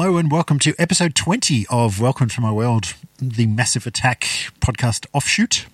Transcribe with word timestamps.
Hello 0.00 0.16
and 0.16 0.30
welcome 0.30 0.60
to 0.60 0.76
episode 0.78 1.16
20 1.16 1.66
of 1.68 2.00
Welcome 2.00 2.28
to 2.28 2.40
My 2.40 2.52
World, 2.52 2.94
the 3.20 3.48
Massive 3.48 3.84
Attack 3.84 4.20
podcast 4.60 5.06
offshoot. 5.12 5.66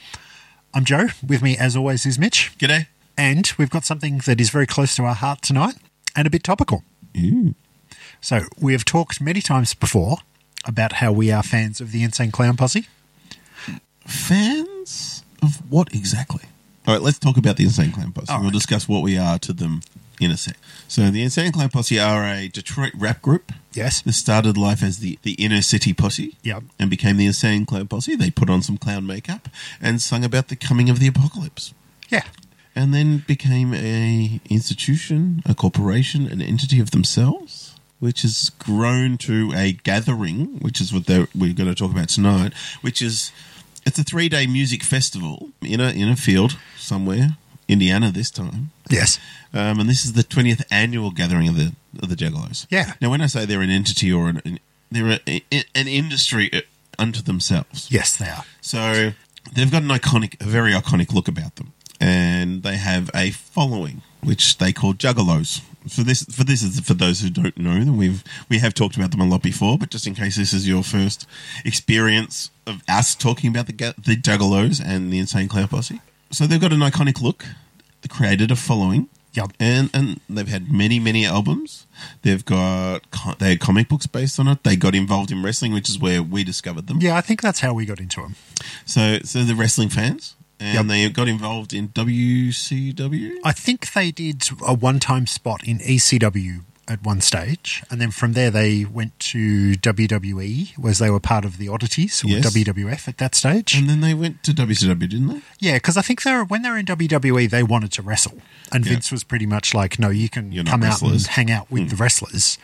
I'm 0.73 0.87
Joe. 0.87 1.09
With 1.23 1.43
me, 1.43 1.59
as 1.59 1.77
always, 1.77 2.07
is 2.07 2.19
Mitch. 2.19 2.51
G'day. 2.57 2.87
And 3.19 3.53
we've 3.59 3.69
got 3.69 3.85
something 3.85 4.23
that 4.25 4.41
is 4.41 4.49
very 4.49 4.67
close 4.67 4.97
to 4.97 5.03
our 5.05 5.15
heart 5.15 5.43
tonight 5.43 5.75
and 6.17 6.27
a 6.27 6.31
bit 6.31 6.43
topical. 6.43 6.85
So, 8.23 8.41
we 8.59 8.73
have 8.73 8.87
talked 8.87 9.21
many 9.21 9.43
times 9.43 9.75
before 9.75 10.17
about 10.65 10.95
how 10.95 11.13
we 11.13 11.31
are 11.31 11.43
fans 11.43 11.83
of 11.83 11.93
the 11.93 12.03
Insane 12.03 12.31
Clown 12.31 12.57
Posse. 12.57 12.87
Fans 14.07 15.23
of 15.43 15.71
what 15.71 15.95
exactly? 15.95 16.45
All 16.87 16.95
right, 16.95 17.03
let's 17.03 17.19
talk 17.19 17.37
about 17.37 17.59
the 17.59 17.65
Insane 17.65 17.93
Clown 17.93 18.13
Posse. 18.13 18.33
All 18.33 18.39
We'll 18.39 18.47
right. 18.49 18.55
discuss 18.55 18.89
what 18.89 19.03
we 19.03 19.19
are 19.19 19.39
to 19.41 19.53
them 19.53 19.83
in 20.21 20.31
a 20.31 20.37
sec. 20.37 20.57
So, 20.89 21.11
the 21.11 21.23
Insane 21.23 21.53
Clown 21.53 21.71
Posse 21.71 21.99
are 21.99 22.25
a 22.25 22.49
Detroit 22.49 22.93
rap 22.97 23.21
group 23.23 23.53
Yes. 23.73 24.03
that 24.03 24.13
started 24.13 24.57
life 24.57 24.83
as 24.83 24.99
the, 24.99 25.19
the 25.23 25.33
Inner 25.33 25.63
City 25.63 25.93
Posse 25.93 26.37
Yep. 26.43 26.65
and 26.79 26.89
became 26.91 27.17
the 27.17 27.27
Insane 27.27 27.67
Clown 27.67 27.89
Posse. 27.89 28.15
They 28.17 28.31
put 28.31 28.49
on 28.51 28.63
some 28.63 28.77
clown 28.77 29.07
makeup 29.07 29.49
and 29.81 30.01
sung 30.01 30.25
about 30.25 30.49
the 30.49 30.57
coming 30.57 30.89
of 30.91 31.01
the 31.01 31.09
apocalypse. 31.09 31.75
Yeah. 32.11 32.25
And 32.77 32.93
then 32.93 33.25
became 33.27 33.73
a 33.75 34.41
institution, 34.51 35.43
a 35.47 35.55
corporation, 35.55 36.27
an 36.27 36.43
entity 36.43 36.81
of 36.81 36.91
themselves, 36.91 37.75
which 38.01 38.23
has 38.23 38.51
grown 38.59 39.17
to 39.19 39.53
a 39.55 39.73
gathering, 39.73 40.59
which 40.61 40.81
is 40.81 40.93
what 40.93 41.07
we're 41.09 41.55
going 41.55 41.69
to 41.69 41.75
talk 41.75 41.93
about 41.93 42.09
tonight. 42.09 42.53
Which 42.81 43.01
is 43.01 43.31
it's 43.87 43.99
a 43.99 44.03
three 44.05 44.29
day 44.29 44.47
music 44.47 44.83
festival 44.83 45.51
in 45.63 45.81
a 45.81 45.91
in 45.91 46.09
a 46.09 46.17
field 46.17 46.57
somewhere, 46.77 47.37
Indiana 47.69 48.11
this 48.11 48.31
time, 48.31 48.71
Yes. 48.91 49.19
um, 49.53 49.81
and 49.81 49.89
this 49.89 50.05
is 50.05 50.13
the 50.13 50.23
twentieth 50.23 50.65
annual 50.71 51.11
gathering 51.11 51.49
of 51.49 51.57
the 51.57 51.73
of 52.03 52.09
the 52.09 52.17
Juggalos. 52.17 52.67
Yeah. 52.71 52.95
Now, 53.01 53.11
when 53.11 53.21
I 53.21 53.27
say 53.27 53.45
they're 53.47 53.63
an 53.63 53.71
entity 53.71 54.13
or 54.13 54.29
an, 54.29 54.43
an 54.45 54.59
they're 54.91 55.19
a, 55.27 55.43
an 55.75 55.89
industry 55.89 56.51
uh, 56.53 56.61
unto 56.99 57.23
themselves. 57.23 57.89
Yes, 57.91 58.17
they 58.17 58.29
are. 58.29 58.45
So 58.61 59.13
they've 59.55 59.71
got 59.71 59.83
an 59.83 59.89
iconic, 59.89 60.41
a 60.41 60.45
very 60.45 60.73
iconic 60.73 61.13
look 61.13 61.27
about 61.29 61.57
them, 61.57 61.73
and 62.01 62.63
they 62.63 62.77
have 62.77 63.11
a 63.15 63.31
following 63.31 64.03
which 64.23 64.59
they 64.59 64.73
call 64.73 64.95
Juggalos. 64.95 65.61
For 65.89 66.03
this, 66.03 66.23
for 66.25 66.45
this 66.45 66.63
is 66.63 66.81
for 66.81 66.95
those 66.95 67.21
who 67.21 67.29
don't 67.29 67.59
know 67.59 67.85
them. 67.85 67.99
We've 67.99 68.25
we 68.49 68.59
have 68.61 68.73
talked 68.73 68.97
about 68.97 69.11
them 69.11 69.21
a 69.21 69.27
lot 69.27 69.43
before, 69.43 69.77
but 69.79 69.91
just 69.91 70.07
in 70.07 70.15
case 70.15 70.37
this 70.37 70.53
is 70.55 70.67
your 70.67 70.83
first 70.83 71.27
experience 71.65 72.51
of 72.67 72.83
us 72.89 73.15
talking 73.15 73.51
about 73.51 73.67
the 73.67 73.73
the 73.99 74.17
Juggalos 74.17 74.81
and 74.85 75.13
the 75.13 75.19
Insane 75.19 75.47
Clown 75.49 75.69
Posse, 75.69 76.01
so 76.35 76.47
they've 76.47 76.61
got 76.61 76.73
an 76.73 76.81
iconic 76.81 77.21
look. 77.23 77.45
They 78.03 78.09
created 78.09 78.51
a 78.51 78.57
following. 78.57 79.09
Yep. 79.35 79.53
And 79.59 79.91
and 79.93 80.21
they've 80.31 80.47
had 80.47 80.71
many 80.71 81.01
many 81.01 81.27
albums. 81.27 81.87
They've 82.23 82.45
got 82.45 83.01
they 83.41 83.49
had 83.51 83.61
comic 83.61 83.89
books 83.89 84.07
based 84.07 84.39
on 84.39 84.47
it. 84.47 84.63
They 84.63 84.77
got 84.77 84.95
involved 84.95 85.33
in 85.33 85.43
wrestling, 85.43 85.73
which 85.73 85.89
is 85.91 85.99
where 85.99 86.23
we 86.23 86.45
discovered 86.45 86.87
them. 86.87 86.99
Yeah, 87.01 87.17
I 87.17 87.21
think 87.21 87.43
that's 87.43 87.59
how 87.61 87.75
we 87.75 87.85
got 87.85 87.99
into 87.99 88.21
them. 88.21 88.37
So, 88.87 89.19
so 89.25 89.43
the 89.43 89.55
wrestling 89.57 89.89
fans, 89.89 90.37
and 90.61 90.75
Yep. 90.75 90.87
they 90.87 91.09
got 91.11 91.27
involved 91.29 91.75
in 91.75 91.89
WCW. 91.89 93.33
I 93.43 93.53
think 93.53 93.93
they 93.93 94.11
did 94.13 94.49
a 94.65 94.73
one 94.75 95.01
time 95.01 95.27
spot 95.27 95.67
in 95.67 95.79
ECW 95.81 96.61
at 96.87 97.03
one 97.03 97.21
stage, 97.21 97.83
and 97.91 98.01
then 98.01 98.11
from 98.11 98.33
there 98.35 98.51
they 98.51 98.85
went 98.85 99.19
to 99.19 99.73
WWE, 99.77 100.77
where 100.77 100.93
they 100.93 101.11
were 101.11 101.21
part 101.21 101.45
of 101.45 101.59
the 101.59 101.69
Oddities 101.69 102.23
or 102.25 102.29
Yes. 102.29 102.45
WWF 102.55 103.09
at 103.09 103.19
that 103.19 103.35
stage. 103.35 103.75
And 103.75 103.89
then 103.89 104.01
they 104.01 104.15
went 104.15 104.43
to 104.45 104.53
WCW, 104.53 104.99
didn't 105.09 105.29
they? 105.29 105.41
yeah, 105.61 105.75
because 105.75 105.97
I 105.97 106.03
think 106.03 106.23
they 106.23 106.33
were 106.33 106.45
when 106.45 106.63
they 106.63 106.71
were 106.71 106.79
in 106.79 106.87
WWE, 106.87 107.49
they 107.49 107.63
wanted 107.63 107.93
to 107.93 108.03
wrestle, 108.03 108.39
and 108.73 108.85
Yeah. 108.85 108.93
Vince 108.93 109.11
was 109.13 109.25
pretty 109.25 109.47
much 109.47 109.73
like, 109.75 109.99
"No, 109.99 110.11
you 110.11 110.29
can 110.29 110.53
You're 110.53 110.65
come 110.65 110.83
out 110.83 111.01
and. 111.03 111.27
Hang 111.27 111.51
out 111.51 111.71
with 111.71 111.91
the 111.91 111.97
wrestlers." 111.97 112.59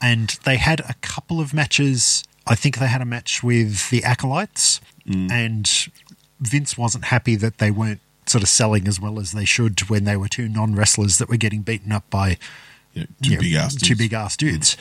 And 0.00 0.36
they 0.44 0.56
had 0.56 0.80
a 0.80 0.94
couple 1.00 1.40
of 1.40 1.54
matches. 1.54 2.24
I 2.46 2.54
think 2.54 2.78
they 2.78 2.88
had 2.88 3.00
a 3.00 3.06
match 3.06 3.42
with 3.42 3.88
the 3.90 4.04
Acolytes, 4.04 4.80
Hmm. 5.06 5.30
and 5.30 5.70
Vince 6.40 6.76
wasn't 6.76 7.06
happy 7.06 7.36
that 7.36 7.58
they 7.58 7.70
weren't 7.70 8.00
sort 8.26 8.42
of 8.42 8.48
selling 8.48 8.86
as 8.88 8.98
well 9.00 9.18
as 9.18 9.32
they 9.32 9.44
should 9.44 9.80
when 9.88 10.04
they 10.04 10.16
were 10.16 10.28
two 10.28 10.48
non 10.48 10.74
wrestlers 10.74 11.18
that 11.18 11.28
were 11.28 11.36
getting 11.36 11.62
beaten 11.62 11.92
up 11.92 12.08
by 12.10 12.38
Yeah, 12.94 13.04
two 13.22 13.30
you 13.30 13.36
know, 13.36 13.40
big 13.42 13.52
ass. 13.54 13.74
two 13.74 13.88
dudes. 13.88 13.98
big 13.98 14.12
ass 14.12 14.36
dudes. 14.36 14.76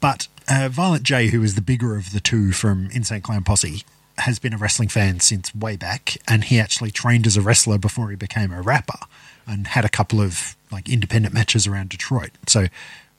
But 0.00 0.28
uh, 0.48 0.68
Violent 0.70 1.02
J, 1.02 1.28
who 1.28 1.42
is 1.42 1.54
the 1.54 1.60
bigger 1.60 1.96
of 1.96 2.12
the 2.12 2.20
two 2.20 2.52
from 2.52 2.90
Insane 2.92 3.20
Clown 3.20 3.44
Posse, 3.44 3.84
has 4.18 4.38
been 4.38 4.52
a 4.52 4.56
wrestling 4.56 4.88
fan 4.88 5.20
since 5.20 5.54
way 5.54 5.76
back, 5.76 6.16
and 6.26 6.44
he 6.44 6.58
actually 6.58 6.90
trained 6.90 7.26
as 7.26 7.36
a 7.36 7.42
wrestler 7.42 7.78
before 7.78 8.10
he 8.10 8.16
became 8.16 8.52
a 8.52 8.60
rapper, 8.60 8.98
and 9.46 9.68
had 9.68 9.84
a 9.84 9.88
couple 9.88 10.20
of 10.20 10.56
like 10.70 10.88
independent 10.88 11.34
matches 11.34 11.66
around 11.66 11.90
Detroit. 11.90 12.30
So 12.46 12.66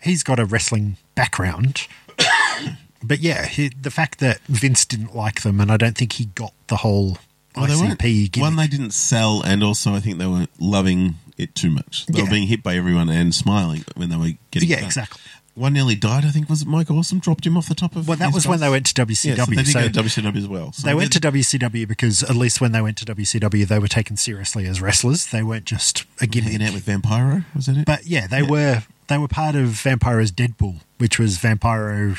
he's 0.02 0.24
got 0.24 0.40
a 0.40 0.46
wrestling 0.46 0.98
background. 1.16 1.88
but 3.04 3.20
yeah, 3.20 3.46
he, 3.46 3.70
the 3.70 3.92
fact 3.92 4.20
that 4.20 4.40
Vince 4.48 4.86
didn't 4.86 5.16
like 5.16 5.42
them, 5.42 5.60
and 5.60 5.72
I 5.72 5.78
don't 5.78 5.98
think 5.98 6.14
he 6.14 6.26
got 6.26 6.54
the 6.68 6.78
whole 6.78 7.18
Well, 7.56 7.68
they 7.68 7.76
weren't- 7.76 8.00
ICP 8.00 8.32
gimmick. 8.32 8.44
One, 8.44 8.56
they 8.56 8.68
didn't 8.68 8.92
sell, 8.94 9.42
and 9.42 9.64
also 9.64 9.94
I 9.94 10.00
think 10.00 10.18
they 10.18 10.28
were 10.28 10.48
loving 10.60 11.16
it 11.38 11.54
too 11.56 11.70
much. 11.70 12.06
They 12.08 12.20
Yeah. 12.20 12.26
were 12.26 12.30
being 12.32 12.48
hit 12.48 12.64
by 12.64 12.76
everyone 12.76 13.10
and 13.10 13.34
smiling 13.36 13.84
when 13.96 14.10
they 14.10 14.16
were 14.18 14.32
getting. 14.52 14.70
yeah, 14.70 14.78
done. 14.78 14.86
exactly. 14.86 15.22
One 15.54 15.74
nearly 15.74 15.96
died. 15.96 16.24
I 16.24 16.32
think 16.32 16.50
was 16.50 16.62
it 16.62 16.68
Mike 16.70 16.90
Awesome 16.90 17.20
dropped 17.20 17.46
him 17.46 17.58
off 17.58 17.68
the 17.68 17.76
top 17.76 17.98
of. 17.98 18.08
Well, 18.08 18.16
that 18.18 18.34
was 18.34 18.48
when 18.48 18.62
they 18.62 18.70
went 18.70 18.86
to 18.86 18.94
Yeah, 18.98 19.04
WCW. 19.04 19.36
so 19.36 19.46
they 19.52 19.56
did 19.64 19.68
so- 19.68 19.80
go 19.82 19.88
to 19.88 19.92
WCW 19.92 20.38
as 20.38 20.48
well. 20.48 20.72
So 20.72 20.88
They 20.88 20.94
went 20.94 21.12
to 21.12 21.20
WCW 21.20 21.86
because 21.86 22.24
at 22.24 22.38
least 22.38 22.62
when 22.62 22.72
they 22.72 22.80
went 22.82 22.96
to 23.00 23.06
WCW, 23.06 23.66
they 23.66 23.78
were 23.78 23.90
taken 23.90 24.16
seriously 24.16 24.66
as 24.66 24.80
wrestlers. 24.80 25.26
They 25.26 25.44
weren't 25.44 25.66
just 25.66 26.06
a 26.22 26.28
gimmick. 26.28 26.54
hanging 26.54 26.68
out 26.70 26.74
with 26.74 26.86
Vampiro. 26.86 27.44
Was 27.54 27.66
that 27.66 27.76
it? 27.78 27.86
But 27.86 28.08
yeah, 28.08 28.28
they 28.28 28.42
were 28.44 28.84
they 29.08 29.18
were 29.18 29.28
part 29.28 29.56
of 29.56 29.72
Vampiro's 29.72 30.32
Deadpool, 30.32 30.80
which 31.00 31.20
was 31.20 31.38
Vampiro. 31.38 32.18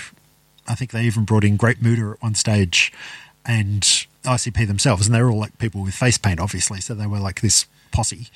I 0.69 0.75
think 0.75 0.91
they 0.91 1.04
even 1.06 1.25
brought 1.25 1.43
in 1.43 1.56
Great 1.56 1.81
Muta 1.81 2.10
at 2.14 2.22
one 2.22 2.34
stage, 2.34 2.93
and 3.47 3.82
ICP 4.25 4.66
themselves, 4.66 5.06
and 5.06 5.14
they 5.14 5.22
were 5.22 5.30
all 5.30 5.38
like 5.41 5.58
people 5.58 5.82
with 5.82 5.94
face 5.94 6.19
paint, 6.19 6.38
obviously. 6.41 6.80
So 6.80 6.94
they 6.94 7.06
were 7.06 7.19
like 7.19 7.41
this 7.41 7.66
posse. 7.91 8.28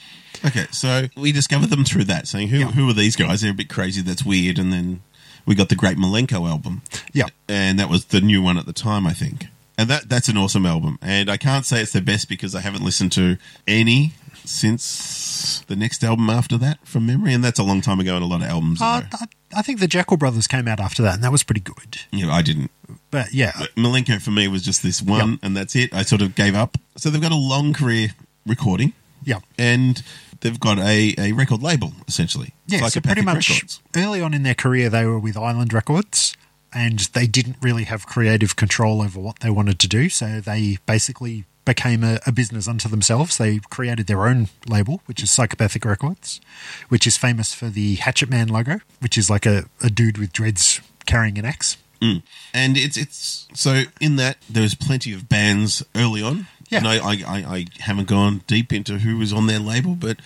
Okay, 0.45 0.67
so 0.71 1.07
we 1.17 1.33
discovered 1.33 1.71
them 1.71 1.85
through 1.85 2.05
that, 2.05 2.27
saying 2.29 2.49
who 2.49 2.59
Yeah. 2.59 2.71
who 2.73 2.89
are 2.89 2.93
these 2.93 3.17
guys? 3.17 3.41
They're 3.41 3.51
a 3.53 3.55
bit 3.55 3.69
crazy. 3.69 4.03
That's 4.03 4.25
weird. 4.25 4.59
And 4.59 4.73
then 4.73 5.01
we 5.47 5.55
got 5.55 5.69
the 5.69 5.77
Great 5.77 5.97
Milenko 5.97 6.49
album. 6.49 6.83
Yeah. 7.13 7.27
and 7.49 7.79
that 7.79 7.89
was 7.89 8.07
the 8.07 8.21
new 8.21 8.43
one 8.43 8.59
at 8.59 8.67
the 8.67 8.73
time, 8.73 9.07
I 9.07 9.13
think. 9.13 9.47
And 9.79 9.89
that 9.91 10.09
that's 10.09 10.29
an 10.29 10.37
awesome 10.37 10.67
album. 10.67 10.99
And 11.03 11.31
I 11.31 11.37
can't 11.37 11.65
say 11.67 11.81
it's 11.83 11.93
the 11.93 12.01
best 12.01 12.29
because 12.29 12.55
I 12.55 12.61
haven't 12.61 12.83
listened 12.85 13.13
to 13.13 13.37
any 13.67 14.13
since 14.45 15.63
the 15.67 15.77
next 15.77 16.03
album 16.05 16.29
after 16.31 16.57
that 16.59 16.79
from 16.87 17.07
memory, 17.07 17.33
and 17.35 17.43
that's 17.45 17.59
a 17.59 17.63
long 17.63 17.81
time 17.81 18.01
ago 18.01 18.15
and 18.17 18.25
a 18.25 18.27
lot 18.27 18.43
of 18.43 18.49
albums. 18.49 18.81
Uh. 18.83 19.03
I, 19.13 19.25
I 19.55 19.63
think 19.63 19.81
the 19.81 19.87
Jeckel 19.89 20.19
Brothers 20.19 20.47
came 20.47 20.67
out 20.67 20.81
after 20.81 21.03
that, 21.03 21.15
and 21.15 21.25
that 21.25 21.33
was 21.33 21.43
pretty 21.43 21.61
good. 21.61 22.01
know, 22.13 22.31
I 22.31 22.43
didn't. 22.43 22.71
But 23.11 23.33
yeah, 23.33 23.53
But 23.59 23.75
Milenko 23.77 24.21
for 24.21 24.31
me 24.31 24.49
was 24.49 24.63
just 24.63 24.83
this 24.83 25.01
one, 25.03 25.33
Yep. 25.33 25.39
and 25.43 25.57
that's 25.57 25.77
it. 25.77 25.95
I 25.95 26.03
sort 26.03 26.23
of 26.23 26.35
gave 26.35 26.55
up. 26.55 26.77
So 26.97 27.11
they've 27.11 27.21
got 27.23 27.33
a 27.33 27.37
long 27.37 27.73
career 27.73 28.09
recording. 28.45 28.93
yeah. 29.25 29.39
And 29.59 30.03
they've 30.41 30.59
got 30.61 30.79
a, 30.79 31.15
a 31.19 31.33
record 31.33 31.63
label, 31.63 31.93
essentially. 32.09 32.53
Yeah, 32.67 32.87
so 32.89 33.01
pretty 33.01 33.23
much 33.23 33.49
Records. 33.51 33.81
early 33.97 34.21
on 34.21 34.35
in 34.35 34.43
their 34.43 34.55
career, 34.55 34.89
they 34.91 35.05
were 35.07 35.19
with 35.19 35.37
Island 35.37 35.73
Records, 35.73 36.37
and 36.73 36.99
they 37.15 37.27
didn't 37.27 37.57
really 37.63 37.85
have 37.85 38.07
creative 38.07 38.57
control 38.57 39.01
over 39.01 39.19
what 39.21 39.41
they 39.41 39.51
wanted 39.51 39.79
to 39.81 39.89
do. 39.89 40.09
So 40.09 40.41
they 40.41 40.79
basically 40.87 41.45
became 41.67 42.03
a, 42.03 42.19
a 42.27 42.33
business 42.33 42.67
unto 42.67 42.89
themselves. 42.89 43.37
They 43.37 43.59
created 43.69 44.07
their 44.07 44.27
own 44.27 44.49
label, 44.67 45.03
which 45.05 45.23
is 45.23 45.31
Psychopathic 45.31 45.85
Records, 45.85 46.41
which 46.89 47.07
is 47.07 47.19
famous 47.19 47.53
for 47.53 47.67
the 47.67 47.97
Hatchet 47.97 48.31
Man 48.31 48.49
logo, 48.49 48.81
which 49.01 49.19
is 49.19 49.29
like 49.29 49.45
a, 49.45 49.67
a 49.83 49.91
dude 49.91 50.17
with 50.17 50.33
dreads 50.33 50.81
carrying 51.05 51.39
an 51.39 51.45
axe. 51.45 51.77
Mm. 52.01 52.23
And 52.55 52.77
it's 52.79 52.97
it's 52.97 53.49
so 53.53 53.83
in 54.01 54.17
that 54.17 54.39
there 54.49 54.63
was 54.63 54.75
plenty 54.75 55.13
of 55.13 55.29
bands 55.29 55.85
early 55.95 56.23
on. 56.23 56.47
Yeah. 56.69 56.79
And 56.79 56.89
I, 56.89 56.97
I, 56.97 57.13
I, 57.13 57.55
I 57.57 57.67
haven't 57.81 58.09
gone 58.09 58.43
deep 58.47 58.73
into 58.73 58.99
who 58.99 59.19
was 59.19 59.33
on 59.33 59.47
their 59.47 59.61
label, 59.61 59.95
but 59.95 60.19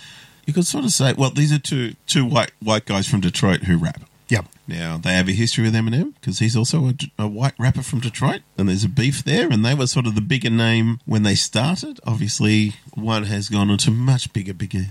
you 0.46 0.54
could 0.54 0.66
sort 0.66 0.84
of 0.84 0.90
say, 0.90 1.12
well, 1.12 1.30
these 1.30 1.52
are 1.52 1.58
two 1.58 1.94
two 2.06 2.24
white 2.24 2.52
white 2.60 2.86
guys 2.86 3.06
from 3.06 3.20
Detroit 3.20 3.64
who 3.64 3.76
rap. 3.76 4.02
Yep. 4.30 4.46
Now 4.68 4.96
they 4.96 5.12
have 5.14 5.28
a 5.28 5.32
history 5.32 5.64
with 5.64 5.74
Eminem 5.74 6.14
because 6.14 6.38
he's 6.38 6.56
also 6.56 6.86
a, 6.88 6.94
a 7.18 7.28
white 7.28 7.54
rapper 7.58 7.82
from 7.82 8.00
Detroit, 8.00 8.42
and 8.56 8.68
there's 8.68 8.84
a 8.84 8.88
beef 8.88 9.24
there. 9.24 9.48
And 9.50 9.64
they 9.64 9.74
were 9.74 9.86
sort 9.86 10.06
of 10.06 10.14
the 10.14 10.20
bigger 10.20 10.50
name 10.50 11.00
when 11.04 11.24
they 11.24 11.34
started. 11.34 11.98
Obviously, 12.06 12.74
one 12.94 13.24
has 13.24 13.48
gone 13.48 13.70
on 13.70 13.78
to 13.78 13.90
much 13.90 14.32
bigger, 14.32 14.54
bigger, 14.54 14.86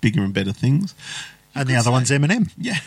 bigger 0.00 0.22
and 0.22 0.34
better 0.34 0.52
things. 0.52 0.94
And 1.54 1.68
the 1.68 1.76
other 1.76 1.90
one's 1.90 2.10
Eminem. 2.10 2.50
Yeah, 2.58 2.78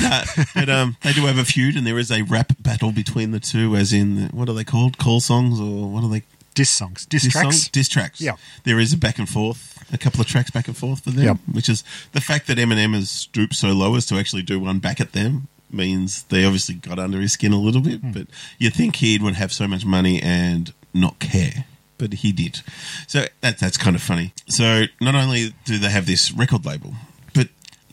No, 0.00 0.22
but 0.54 0.68
um, 0.70 0.96
they 1.02 1.12
do 1.12 1.26
have 1.26 1.38
a 1.38 1.44
feud, 1.44 1.76
and 1.76 1.86
there 1.86 1.98
is 1.98 2.10
a 2.10 2.22
rap 2.22 2.52
battle 2.60 2.92
between 2.92 3.30
the 3.30 3.40
two. 3.40 3.76
As 3.76 3.92
in, 3.92 4.28
what 4.28 4.48
are 4.48 4.54
they 4.54 4.64
called? 4.64 4.96
Call 4.98 5.20
songs, 5.20 5.60
or 5.60 5.90
what 5.90 6.02
are 6.04 6.08
they? 6.10 6.22
Diss 6.56 6.70
songs, 6.70 7.06
diss, 7.06 7.22
Diss 7.22 7.32
tracks. 7.32 7.44
songs? 7.44 7.68
Diss 7.68 7.88
tracks. 7.88 8.20
Yeah. 8.20 8.32
there 8.64 8.80
is 8.80 8.92
a 8.92 8.96
back 8.98 9.18
and 9.18 9.28
forth, 9.28 9.84
a 9.92 9.98
couple 9.98 10.20
of 10.22 10.26
tracks 10.26 10.50
back 10.50 10.66
and 10.66 10.76
forth 10.76 11.04
for 11.04 11.10
them. 11.10 11.24
Yep. 11.24 11.36
Which 11.52 11.68
is 11.68 11.84
the 12.12 12.20
fact 12.20 12.46
that 12.48 12.56
Eminem 12.58 12.94
has 12.94 13.10
stooped 13.10 13.54
so 13.54 13.68
low 13.68 13.94
as 13.94 14.06
to 14.06 14.16
actually 14.16 14.42
do 14.42 14.58
one 14.58 14.78
back 14.80 14.98
at 15.00 15.12
them 15.12 15.48
means 15.70 16.22
they 16.24 16.44
obviously 16.44 16.74
got 16.76 16.98
under 16.98 17.20
his 17.20 17.32
skin 17.32 17.52
a 17.52 17.60
little 17.60 17.82
bit. 17.82 18.00
Hmm. 18.00 18.12
But 18.12 18.26
you 18.58 18.70
think 18.70 18.96
he 18.96 19.18
would 19.18 19.34
have 19.34 19.52
so 19.52 19.68
much 19.68 19.84
money 19.84 20.20
and 20.22 20.72
not 20.94 21.18
care. 21.18 21.66
But 21.98 22.14
he 22.14 22.32
did. 22.32 22.60
So 23.06 23.26
that, 23.42 23.58
that's 23.58 23.76
kind 23.76 23.94
of 23.96 24.02
funny. 24.02 24.32
So 24.48 24.84
not 25.00 25.14
only 25.14 25.54
do 25.64 25.78
they 25.78 25.90
have 25.90 26.06
this 26.06 26.30
record 26.32 26.64
label, 26.66 26.94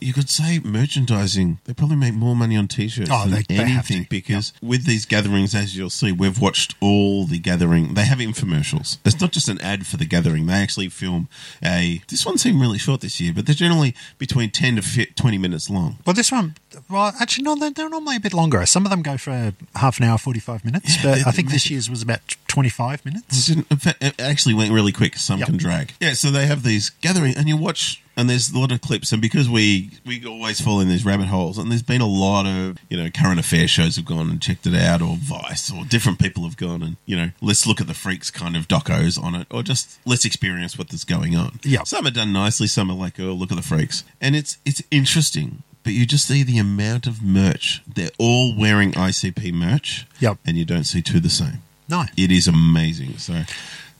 you 0.00 0.12
could 0.12 0.28
say 0.28 0.60
merchandising. 0.62 1.58
They 1.64 1.72
probably 1.74 1.96
make 1.96 2.14
more 2.14 2.36
money 2.36 2.56
on 2.56 2.68
t-shirts 2.68 3.10
Oh, 3.12 3.24
than 3.26 3.30
they- 3.48 3.56
they 3.56 3.62
anything 3.62 4.04
to. 4.04 4.10
because 4.10 4.52
with 4.62 4.84
these 4.84 5.06
gatherings, 5.06 5.54
as 5.54 5.76
you'll 5.76 5.90
see, 5.90 6.12
we've 6.12 6.38
watched 6.38 6.74
all 6.80 7.26
the 7.26 7.38
gathering. 7.38 7.94
They 7.94 8.04
have 8.04 8.18
infomercials. 8.18 8.98
It's 9.04 9.20
not 9.20 9.32
just 9.32 9.48
an 9.48 9.60
ad 9.60 9.86
for 9.86 9.96
the 9.96 10.04
gathering. 10.04 10.46
They 10.46 10.54
actually 10.54 10.88
film 10.88 11.28
a. 11.62 12.02
This 12.08 12.24
one 12.26 12.38
seemed 12.38 12.60
really 12.60 12.78
short 12.78 13.00
this 13.00 13.20
year, 13.20 13.32
but 13.32 13.46
they're 13.46 13.54
generally 13.54 13.94
between 14.18 14.50
ten 14.50 14.76
to 14.76 15.06
twenty 15.14 15.38
minutes 15.38 15.70
long. 15.70 15.98
Well, 16.06 16.14
this 16.14 16.30
one, 16.32 16.54
well, 16.88 17.12
actually, 17.20 17.44
no, 17.44 17.54
they're, 17.56 17.70
they're 17.70 17.88
normally 17.88 18.16
a 18.16 18.20
bit 18.20 18.34
longer. 18.34 18.64
Some 18.66 18.84
of 18.84 18.90
them 18.90 19.02
go 19.02 19.16
for 19.16 19.54
half 19.76 19.98
an 19.98 20.04
hour, 20.04 20.18
45 20.18 20.64
minutes, 20.64 20.96
Yeah, 20.96 21.02
but 21.02 21.26
I 21.26 21.30
think 21.30 21.50
this 21.50 21.70
year's 21.70 21.88
was 21.88 22.02
about 22.02 22.20
25 22.48 23.04
minutes. 23.04 23.48
It 23.50 23.80
fact, 23.80 24.02
It 24.02 24.20
actually 24.20 24.54
went 24.54 24.72
really 24.72 24.92
quick. 24.92 25.16
Some 25.16 25.38
Yep. 25.40 25.46
can 25.48 25.56
drag. 25.56 25.92
Yeah, 26.00 26.14
so 26.14 26.30
they 26.30 26.46
have 26.46 26.62
these 26.62 26.90
gathering, 27.00 27.36
and 27.36 27.48
you 27.48 27.56
watch, 27.56 28.02
and 28.16 28.30
there's 28.30 28.52
a 28.52 28.58
lot 28.58 28.72
of 28.72 28.80
clips, 28.80 29.12
and 29.12 29.20
because 29.20 29.48
we 29.48 29.90
we 30.06 30.24
always 30.26 30.60
fall 30.60 30.80
in 30.80 30.88
these 30.88 31.04
rabbit 31.04 31.26
holes, 31.26 31.58
and 31.58 31.70
there's 31.70 31.82
been 31.82 32.00
a 32.00 32.06
lot 32.06 32.46
of 32.46 32.78
you 32.88 32.96
know 32.96 33.10
current 33.10 33.40
affairs 33.40 33.70
shows 33.70 33.96
have 33.96 34.04
gone 34.04 34.30
and 34.30 34.40
checked 34.40 34.66
it 34.66 34.74
out, 34.74 35.02
or 35.02 35.16
Vice, 35.18 35.72
or 35.72 35.84
different 35.84 36.18
people 36.18 36.44
have 36.44 36.56
gone 36.56 36.82
and 36.82 36.96
you 37.06 37.16
know 37.16 37.30
let's 37.40 37.66
look 37.66 37.80
at 37.80 37.86
the 37.86 37.94
freaks 37.94 38.30
kind 38.30 38.56
of 38.56 38.68
docos 38.68 39.22
on 39.22 39.34
it, 39.34 39.46
or 39.50 39.62
just 39.62 39.98
let's 40.04 40.24
experience 40.24 40.78
what 40.78 40.92
is 40.92 41.04
going 41.04 41.36
on. 41.36 41.58
yeah 41.62 41.82
some 41.84 42.06
are 42.06 42.10
done 42.10 42.32
nicely, 42.32 42.66
some 42.66 42.90
are 42.90 42.96
like 42.96 43.18
oh 43.18 43.32
look 43.32 43.50
at 43.50 43.56
the 43.56 43.62
freaks, 43.62 44.04
and 44.20 44.36
it's 44.36 44.58
it's 44.64 44.82
interesting. 44.90 45.62
But 45.82 45.92
you 45.92 46.06
just 46.06 46.26
see 46.26 46.42
the 46.42 46.56
amount 46.56 47.06
of 47.06 47.22
merch. 47.22 47.82
They're 47.86 48.08
all 48.18 48.58
wearing 48.58 48.92
ICP 48.92 49.52
merch. 49.52 50.06
Yep. 50.18 50.38
And 50.46 50.56
you 50.56 50.64
don't 50.64 50.84
see 50.84 51.02
two 51.02 51.20
the 51.20 51.28
same. 51.28 51.60
No. 51.90 52.04
It 52.16 52.32
is 52.32 52.48
amazing. 52.48 53.18
So 53.18 53.42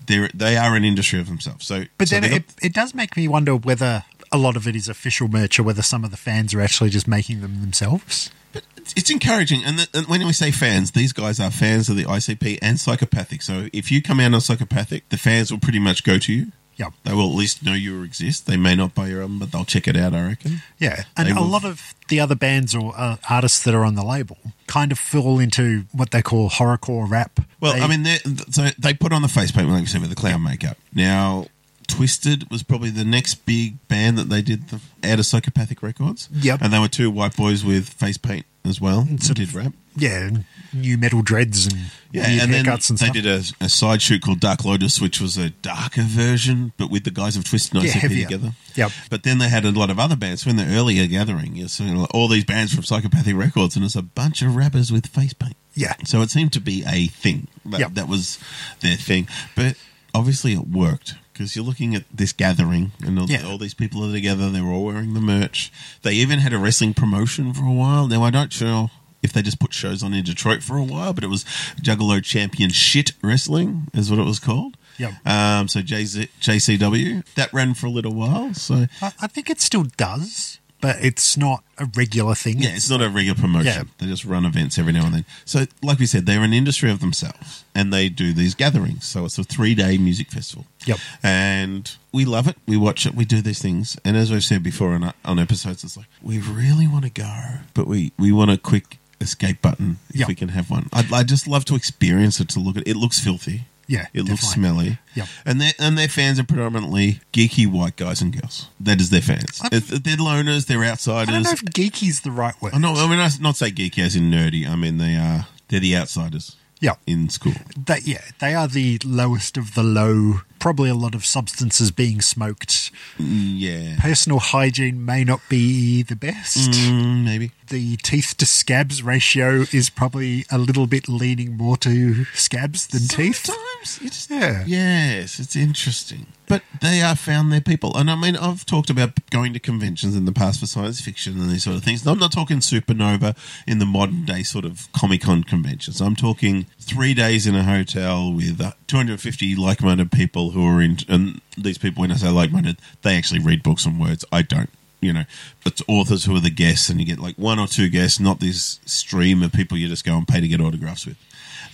they 0.07 0.29
they 0.35 0.57
are 0.57 0.75
an 0.77 0.85
industry 0.85 1.19
of 1.21 1.27
themselves. 1.27 1.67
So, 1.67 1.85
But 1.99 2.09
so 2.09 2.21
then 2.21 2.25
it, 2.25 2.47
got- 2.47 2.57
it 2.65 2.73
does 2.73 2.95
make 2.95 3.17
me 3.17 3.29
wonder 3.29 3.55
whether 3.57 4.05
a 4.33 4.39
lot 4.39 4.57
of 4.57 4.67
it 4.67 4.75
is 4.75 4.89
official 4.89 5.29
merch 5.29 5.59
or 5.59 5.63
whether 5.63 5.83
some 5.83 6.05
of 6.05 6.11
the 6.11 6.17
fans 6.17 6.55
are 6.55 6.61
actually 6.61 6.91
just 6.91 7.07
making 7.07 7.41
them 7.41 7.61
themselves. 7.61 8.31
but 8.53 8.65
it's, 8.77 8.93
it's 8.97 9.11
encouraging. 9.11 9.63
And, 9.65 9.79
the, 9.79 9.89
and 9.99 10.07
when 10.09 10.27
we 10.27 10.33
say 10.33 10.51
fans, 10.51 10.91
these 10.93 11.13
guys 11.13 11.39
are 11.41 11.51
fans 11.51 11.89
of 11.89 11.97
the 11.97 12.05
ICP 12.05 12.59
and 12.61 12.81
psychopathic. 12.81 13.43
So 13.43 13.69
if 13.73 13.93
you 13.93 14.03
come 14.03 14.19
out 14.21 14.35
on 14.35 14.41
psychopathic, 14.41 15.09
the 15.11 15.17
fans 15.19 15.51
will 15.53 15.61
pretty 15.61 15.79
much 15.79 16.03
go 16.05 16.19
to 16.19 16.33
you. 16.33 16.53
Yep. 16.77 16.93
They 17.05 17.13
will 17.15 17.29
at 17.31 17.37
least 17.37 17.63
know 17.65 17.73
you 17.73 18.03
exist. 18.03 18.47
They 18.47 18.57
may 18.57 18.75
not 18.75 18.95
buy 18.95 19.07
your 19.09 19.23
album, 19.23 19.39
but 19.39 19.53
they'll 19.53 19.65
check 19.65 19.87
it 19.87 19.97
out. 19.97 20.13
I 20.13 20.27
reckon. 20.27 20.63
Yeah, 20.79 21.05
and 21.17 21.29
They 21.29 21.33
a 21.33 21.37
will- 21.37 21.45
lot 21.47 21.65
of 21.65 21.95
the 22.09 22.19
other 22.21 22.35
bands 22.35 22.75
or 22.75 22.93
uh, 22.97 23.17
artists 23.31 23.63
that 23.63 23.75
are 23.75 23.85
on 23.85 23.95
the 23.95 24.05
label 24.05 24.39
kind 24.67 24.91
of 24.93 24.99
fall 24.99 25.39
into 25.39 25.85
what 25.93 26.11
they 26.11 26.21
call 26.23 26.51
horrorcore 26.51 27.09
rap. 27.09 27.39
Well, 27.61 27.75
They- 27.75 27.81
I 27.81 27.87
mean, 27.87 28.03
they're- 28.03 28.19
so 28.51 28.71
they 28.79 28.93
put 28.95 29.13
on 29.13 29.23
the 29.23 29.29
face 29.29 29.53
paint, 29.53 29.69
like 29.69 29.81
we 29.81 29.87
said, 29.87 30.01
with 30.01 30.11
the 30.11 30.17
clown 30.17 30.43
makeup. 30.43 30.77
Now, 30.93 31.47
Twiztid 31.89 32.51
was 32.51 32.63
probably 32.63 32.91
the 32.91 33.05
next 33.05 33.47
big 33.47 33.87
band 33.89 34.19
that 34.19 34.29
they 34.29 34.43
did 34.43 34.69
the, 34.69 34.81
out 35.03 35.19
of 35.19 35.27
Psychopathic 35.27 35.83
Records. 35.83 36.29
Yep. 36.33 36.61
And 36.63 36.73
they 36.73 36.79
were 36.79 36.89
two 36.89 37.11
white 37.11 37.37
boys 37.37 37.65
with 37.65 37.89
face 37.89 38.17
paint 38.19 38.47
as 38.65 38.81
well. 38.81 39.07
Sort 39.21 39.37
did 39.37 39.53
rap. 39.55 39.73
yeah, 39.97 40.31
nu 40.73 40.97
metal 40.97 41.21
dreads 41.23 41.67
and 41.67 41.77
Yeah, 42.11 42.27
and 42.27 42.53
then 42.53 42.67
and 42.67 42.99
they 42.99 43.11
did 43.11 43.27
a, 43.27 43.43
a 43.61 43.69
side 43.69 44.01
shoot 44.03 44.23
called 44.23 44.41
Dark 44.41 44.65
Lotus, 44.65 45.01
which 45.01 45.21
was 45.21 45.37
a 45.37 45.51
darker 45.51 46.03
version, 46.03 46.73
but 46.79 46.91
with 46.91 47.05
the 47.05 47.11
guys 47.11 47.37
of 47.37 47.45
Twiztid 47.45 47.75
and 47.81 47.85
Yeah, 47.85 48.25
together. 48.25 48.53
Yep. 48.75 48.91
But 49.11 49.23
then 49.23 49.39
they 49.39 49.49
had 49.49 49.65
a 49.65 49.71
lot 49.71 49.91
of 49.91 49.99
other 49.99 50.17
bands. 50.17 50.43
So 50.43 50.51
in 50.51 50.57
the 50.57 50.65
earlier 50.67 51.07
gathering, 51.07 51.55
you 51.57 51.67
all 52.13 52.27
these 52.29 52.45
bands 52.45 52.75
from 52.75 52.85
Psychopathic 52.85 53.37
Records, 53.37 53.77
and 53.77 53.85
it's 53.85 53.95
a 53.97 54.03
bunch 54.03 54.41
of 54.43 54.57
rappers 54.57 54.91
with 54.91 55.07
face 55.09 55.35
paint. 55.35 55.57
yeah, 55.75 55.95
So 56.05 56.23
it 56.23 56.31
seemed 56.31 56.53
to 56.55 56.61
be 56.61 56.83
a 56.87 57.07
thing. 57.09 57.49
That, 57.67 57.81
Yep. 57.81 57.95
that 57.95 58.09
was 58.09 58.39
their 58.81 58.97
thing. 58.97 59.29
But 59.55 59.77
obviously 60.15 60.55
it 60.55 60.67
worked 60.69 61.15
because 61.35 61.55
you're 61.57 61.65
looking 61.65 61.95
at 61.95 62.05
this 62.15 62.33
gathering 62.33 62.93
and 63.05 63.19
all, 63.19 63.29
Yeah. 63.29 63.43
all 63.45 63.59
these 63.59 63.75
people 63.75 64.09
are 64.09 64.13
together. 64.13 64.49
They 64.51 64.61
were 64.63 64.71
all 64.73 64.85
wearing 64.87 65.13
the 65.15 65.21
merch. 65.21 65.71
They 66.03 66.15
even 66.15 66.39
had 66.39 66.53
a 66.55 66.59
wrestling 66.59 66.95
promotion 66.95 67.53
for 67.53 67.65
a 67.67 67.73
while. 67.73 68.07
Now, 68.09 68.23
I 68.23 68.31
don't 68.31 68.59
know 68.63 68.91
if 69.23 69.33
they 69.33 69.43
just 69.43 69.59
put 69.59 69.75
shows 69.75 70.03
on 70.03 70.15
in 70.15 70.23
Detroit 70.25 70.63
for 70.63 70.77
a 70.79 70.83
while, 70.85 71.13
but 71.13 71.25
it 71.25 71.29
was 71.29 71.45
Juggalo 71.83 72.23
Champion 72.23 72.71
Shit 72.71 73.13
Wrestling, 73.23 73.89
is 73.93 74.11
what 74.11 74.19
it 74.21 74.25
was 74.25 74.39
called. 74.39 74.77
Yep. 74.99 75.13
Um, 75.27 75.67
so 75.69 75.81
JZ, 75.81 76.29
JCW. 76.41 77.25
That 77.35 77.53
ran 77.53 77.75
for 77.75 77.87
a 77.87 77.91
little 77.91 78.15
while. 78.15 78.55
So, 78.55 78.87
I, 79.03 79.13
I 79.21 79.27
think 79.27 79.51
it 79.51 79.61
still 79.61 79.85
does, 79.97 80.61
but 80.85 81.05
it's 81.05 81.37
not 81.37 81.65
a 81.79 81.87
regular 81.97 82.35
thing. 82.35 82.59
Yeah, 82.61 82.71
it's 82.75 82.89
not 82.89 83.01
a 83.03 83.09
regular 83.09 83.35
promotion. 83.41 83.67
Yeah. 83.67 83.83
They 83.99 84.07
just 84.07 84.25
run 84.25 84.45
events 84.45 84.79
every 84.79 84.93
now 84.93 85.07
and 85.07 85.15
then. 85.15 85.25
So, 85.45 85.65
like 85.83 85.99
we 85.99 86.07
said, 86.07 86.27
they're 86.27 86.43
an 86.43 86.53
industry 86.53 86.91
of 86.91 87.01
themselves 87.01 87.65
and 87.75 87.93
they 87.93 88.09
do 88.09 88.33
these 88.33 88.55
gatherings. 88.55 89.05
So, 89.07 89.25
it's 89.25 89.39
a 89.39 89.45
three 89.45 89.75
day 89.75 89.99
music 89.99 90.31
festival. 90.31 90.67
Yep. 90.87 90.99
And 91.23 91.91
we 92.13 92.25
love 92.25 92.47
it. 92.47 92.57
We 92.67 92.77
watch 92.77 93.07
it. 93.07 93.15
We 93.15 93.25
do 93.25 93.41
these 93.43 93.61
things. 93.61 93.99
And 94.05 94.17
as 94.17 94.31
we've 94.31 94.45
said 94.45 94.63
before 94.63 94.93
on, 94.93 95.13
on 95.25 95.39
episodes, 95.39 95.83
it's 95.85 95.97
like, 95.97 96.07
we 96.23 96.39
really 96.39 96.87
want 96.87 97.05
to 97.05 97.11
go, 97.11 97.55
but 97.75 97.87
we, 97.87 98.13
we 98.19 98.31
want 98.33 98.51
a 98.51 98.59
quick 98.59 98.99
escape 99.21 99.63
button 99.63 99.97
if 100.11 100.21
Yep. 100.21 100.29
we 100.29 100.35
can 100.35 100.49
have 100.51 100.71
one. 100.71 100.89
I'd, 100.93 101.13
I'd 101.13 101.29
just 101.29 101.49
love 101.49 101.65
to 101.67 101.75
experience 101.75 102.41
it, 102.41 102.49
to 102.51 102.61
look 102.61 102.77
at 102.77 102.83
it. 102.87 102.91
It 102.91 102.97
looks 102.97 103.19
filthy. 103.19 103.63
Yeah, 103.87 104.07
It 104.15 104.23
looks 104.25 104.47
definitely. 104.49 104.85
smelly. 104.85 104.99
Yep. 105.15 105.29
And 105.45 105.61
their 105.61 105.73
and 105.79 105.99
their 105.99 106.09
fans 106.09 106.39
are 106.39 106.45
predominantly 106.45 107.21
geeky 107.33 107.67
white 107.67 107.97
guys 107.97 108.23
and 108.23 108.33
girls. 108.33 108.69
That 108.81 109.01
is 109.01 109.11
their 109.11 109.21
fans. 109.21 109.61
I- 109.63 109.67
It's- 109.77 110.01
they're 110.01 110.17
loners. 110.17 110.67
They're 110.67 110.85
outsiders. 110.85 111.29
I 111.29 111.33
don't 111.33 111.43
know 111.43 111.51
if 111.51 111.63
geeky's 111.65 112.21
the 112.21 112.31
right 112.31 112.55
word. 112.63 112.73
Oh, 112.75 112.79
no, 112.79 112.95
I 112.95 113.09
mean, 113.09 113.19
I 113.19 113.29
not 113.41 113.57
say 113.57 113.71
geeky 113.71 113.99
as 113.99 114.17
in 114.17 114.31
nerdy. 114.31 114.67
I 114.69 114.75
mean, 114.77 114.97
they 114.99 115.17
are 115.17 115.47
they're 115.69 115.81
the 115.81 115.97
outsiders 115.97 116.57
Yeah, 116.81 116.95
in 117.07 117.29
school. 117.29 117.55
they, 117.77 118.01
yeah, 118.05 118.21
they 118.39 118.55
are 118.55 118.69
the 118.69 118.99
lowest 119.05 119.57
of 119.57 119.75
the 119.75 119.83
low. 119.83 120.41
Probably 120.65 120.89
a 120.89 120.95
lot 120.95 121.15
of 121.15 121.27
substances 121.27 121.91
being 121.91 122.23
smoked. 122.23 122.91
Yeah, 123.19 123.97
Personal 124.01 124.39
hygiene 124.39 125.05
may 125.05 125.23
not 125.23 125.43
be 125.51 126.03
the 126.03 126.17
best. 126.17 126.71
Mm, 126.71 127.23
maybe. 127.23 127.51
The 127.69 127.97
teeth 127.99 128.35
to 128.39 128.47
scabs 128.47 129.03
ratio 129.03 129.67
is 129.75 129.91
probably 129.91 130.47
a 130.51 130.57
little 130.57 130.87
bit 130.87 131.07
leaning 131.07 131.59
more 131.59 131.77
to 131.79 132.25
scabs 132.33 132.87
than 132.87 133.09
teeth. 133.09 133.45
Sometimes 133.45 134.01
you 134.01 134.09
just 134.09 134.31
Yeah. 134.31 134.65
Yes, 134.67 135.39
it's 135.39 135.55
interesting. 135.55 136.29
But 136.47 136.63
they 136.81 137.03
are 137.03 137.17
found 137.17 137.53
their 137.53 137.61
people. 137.61 137.97
And 137.97 138.11
I 138.11 138.17
mean, 138.17 138.37
I've 138.37 138.65
talked 138.67 138.91
about 138.91 139.31
going 139.31 139.53
to 139.55 139.59
conventions 139.59 140.15
in 140.17 140.25
the 140.25 140.33
past 140.33 140.61
for 140.61 140.67
science 140.67 141.01
fiction 141.01 141.41
and 141.41 141.51
these 141.51 141.65
sort 141.65 141.77
of 141.77 141.85
things. 141.85 142.07
I'm 142.07 142.19
not 142.19 142.33
talking 142.33 142.59
Supanova 142.59 143.37
in 143.67 143.79
the 143.79 143.87
modern 143.87 144.25
day 144.25 144.43
sort 144.43 144.65
of 144.65 144.91
Comic 144.93 145.23
Con 145.23 145.45
conventions. 145.45 146.01
I'm 146.01 146.17
talking 146.17 146.67
three 146.79 147.15
days 147.15 147.47
in 147.47 147.55
a 147.55 147.65
hotel 147.65 148.33
with 148.33 148.61
uh, 148.61 148.73
250 148.87 149.57
like 149.57 149.83
minded 149.83 150.13
people 150.13 150.51
who 150.51 150.67
are 150.67 150.81
in. 150.81 150.99
And 151.09 151.41
these 151.57 151.79
people, 151.79 152.03
when 152.03 152.13
I 152.13 152.17
say 152.17 152.31
like 152.31 152.53
minded, 152.53 152.79
they 153.03 153.17
actually 153.17 153.41
read 153.41 153.63
books 153.63 153.87
and 153.87 154.01
words. 154.01 154.25
I 154.33 154.43
don't. 154.43 154.71
You 155.01 155.13
know, 155.13 155.25
it's 155.67 155.83
authors 155.87 156.25
who 156.25 156.35
are 156.35 156.41
the 156.41 156.49
guests, 156.49 156.89
and 156.89 156.99
you 156.99 157.05
get 157.05 157.19
like 157.19 157.37
one 157.37 157.59
or 157.59 157.67
two 157.67 157.91
guests, 157.91 158.19
not 158.19 158.41
this 158.41 158.81
stream 158.87 159.43
of 159.43 159.53
people 159.53 159.77
you 159.77 159.87
just 159.87 160.05
go 160.05 160.17
and 160.17 160.27
pay 160.27 160.41
to 160.41 160.49
get 160.49 160.63
autographs 160.63 161.05
with 161.05 161.19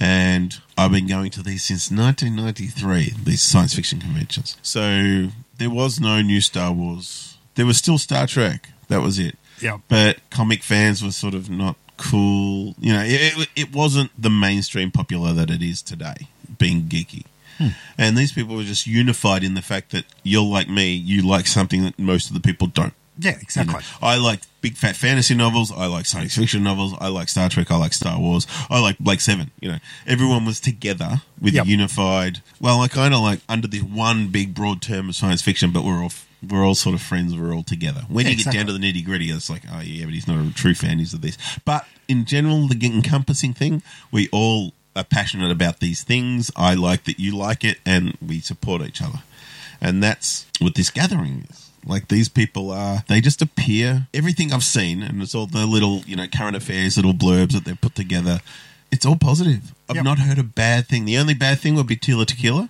and 0.01 0.59
I've 0.79 0.91
been 0.91 1.07
going 1.07 1.31
to 1.33 1.43
these 1.43 1.63
since 1.63 1.91
1993, 1.91 3.23
these 3.23 3.43
science 3.43 3.75
fiction 3.75 4.01
conventions. 4.01 4.57
So 4.63 5.29
there 5.59 5.71
was 5.71 6.01
no 6.01 6.23
new 6.23 6.41
Star 6.41 6.73
Wars. 6.73 7.37
There 7.55 7.67
was 7.67 7.77
still 7.77 7.99
Star 7.99 8.27
Trek. 8.27 8.71
That 8.89 9.03
was 9.03 9.19
it. 9.19 9.37
Yeah. 9.61 9.79
But 9.89 10.19
comic 10.31 10.63
fans 10.63 11.05
were 11.05 11.11
sort 11.11 11.35
of 11.35 11.51
not 11.51 11.77
cool. 11.99 12.75
You 12.79 12.95
know, 12.95 13.03
it, 13.05 13.37
it, 13.37 13.49
it 13.55 13.75
wasn't 13.75 14.11
the 14.21 14.31
mainstream 14.31 14.91
popular 14.91 15.35
that 15.35 15.51
it 15.51 15.63
is 15.63 15.83
today, 15.83 16.29
being 16.59 16.83
geeky. 16.83 17.25
And 17.99 18.17
these 18.17 18.33
people 18.33 18.57
were 18.57 18.63
just 18.63 18.87
unified 18.87 19.45
in 19.45 19.53
the 19.53 19.61
fact 19.61 19.91
that 19.91 20.07
you're 20.23 20.43
like 20.43 20.69
me, 20.71 20.95
you 20.95 21.21
like 21.27 21.47
something 21.47 21.83
that 21.85 21.99
most 21.99 22.29
of 22.29 22.35
the 22.35 22.41
people 22.41 22.67
don't. 22.69 22.95
Yeah, 23.19 23.33
You 23.33 23.37
know, 23.37 23.41
exactly. 23.43 23.85
I 24.01 24.17
like 24.17 24.41
big 24.63 24.77
fat 24.77 24.97
fantasy 24.97 25.35
novels. 25.35 25.71
I 25.71 25.85
like 25.85 26.07
science 26.07 26.35
fiction 26.37 26.63
novels. 26.63 26.95
I 26.99 27.09
like 27.09 27.29
Star 27.29 27.51
Trek. 27.51 27.71
I 27.71 27.77
like 27.77 27.93
Star 27.93 28.19
Wars. 28.19 28.47
I 28.71 28.81
like 28.81 28.99
Blake 28.99 29.21
Seven. 29.21 29.51
You 29.61 29.73
know, 29.73 29.79
everyone 30.07 30.47
was 30.47 30.59
together 30.59 31.21
with 31.39 31.53
Yep. 31.53 31.67
a 31.67 31.69
unified. 31.69 32.41
Well, 32.63 32.81
I 32.81 32.89
kind 32.89 33.13
of 33.13 33.21
like 33.21 33.41
under 33.47 33.69
this 33.69 33.83
one 33.83 34.29
big 34.29 34.55
broad 34.55 34.81
term 34.81 35.11
of 35.11 35.15
science 35.17 35.43
fiction, 35.43 35.71
but 35.71 35.85
we're 35.85 36.03
all 36.03 36.13
we're 36.49 36.65
all 36.65 36.75
sort 36.75 36.95
of 36.95 37.03
friends. 37.03 37.37
We're 37.37 37.53
all 37.55 37.63
together. 37.63 38.07
When 38.09 38.25
Yeah, 38.25 38.31
you 38.33 38.45
get 38.45 38.55
down 38.55 38.67
to 38.69 38.73
the 38.73 38.79
nitty 38.79 39.05
gritty, 39.05 39.29
it's 39.29 39.51
like, 39.51 39.65
oh 39.71 39.81
yeah, 39.81 40.07
but 40.07 40.15
he's 40.15 40.27
not 40.27 40.39
a 40.43 40.55
true 40.55 40.75
fan. 40.75 40.99
He's 40.99 41.13
of 41.13 41.21
this. 41.21 41.37
But 41.67 41.87
in 42.09 42.25
general, 42.25 42.69
the 42.69 42.87
encompassing 42.87 43.53
thing, 43.53 43.83
we 44.11 44.31
all 44.33 44.73
are 44.97 45.05
passionate 45.05 45.51
about 45.51 45.81
these 45.81 46.03
things. 46.03 46.51
I 46.57 46.75
like 46.75 47.05
that 47.05 47.19
you 47.19 47.37
like 47.37 47.65
it, 47.65 47.79
and 47.87 48.17
we 48.27 48.41
support 48.41 48.83
each 48.83 49.01
other. 49.03 49.23
And 49.81 50.03
that's 50.03 50.47
what 50.61 50.75
this 50.75 50.91
gathering 50.91 51.47
is. 51.51 51.71
Like 51.87 52.09
these 52.09 52.29
people 52.29 52.71
are, 52.71 53.05
they 53.09 53.21
just 53.23 53.41
appear. 53.41 54.09
Everything 54.13 54.53
I've 54.53 54.65
seen, 54.65 55.03
and 55.03 55.23
it's 55.23 55.35
all 55.35 55.47
the 55.47 55.65
little, 55.67 56.01
you 56.07 56.17
know, 56.17 56.27
current 56.27 56.57
affairs, 56.57 56.97
little 56.97 57.15
blurbs 57.15 57.53
that 57.53 57.65
they've 57.65 57.81
put 57.81 57.95
together. 57.95 58.41
It's 58.93 59.07
all 59.07 59.17
positive. 59.17 59.73
I've 59.89 59.97
Yep. 59.97 60.05
not 60.05 60.19
heard 60.19 60.39
a 60.39 60.43
bad 60.43 60.87
thing. 60.89 61.05
The 61.07 61.17
only 61.17 61.33
bad 61.35 61.61
thing 61.61 61.75
would 61.77 61.87
be 61.87 61.97
Tila 61.97 62.27
Tequila, 62.27 62.69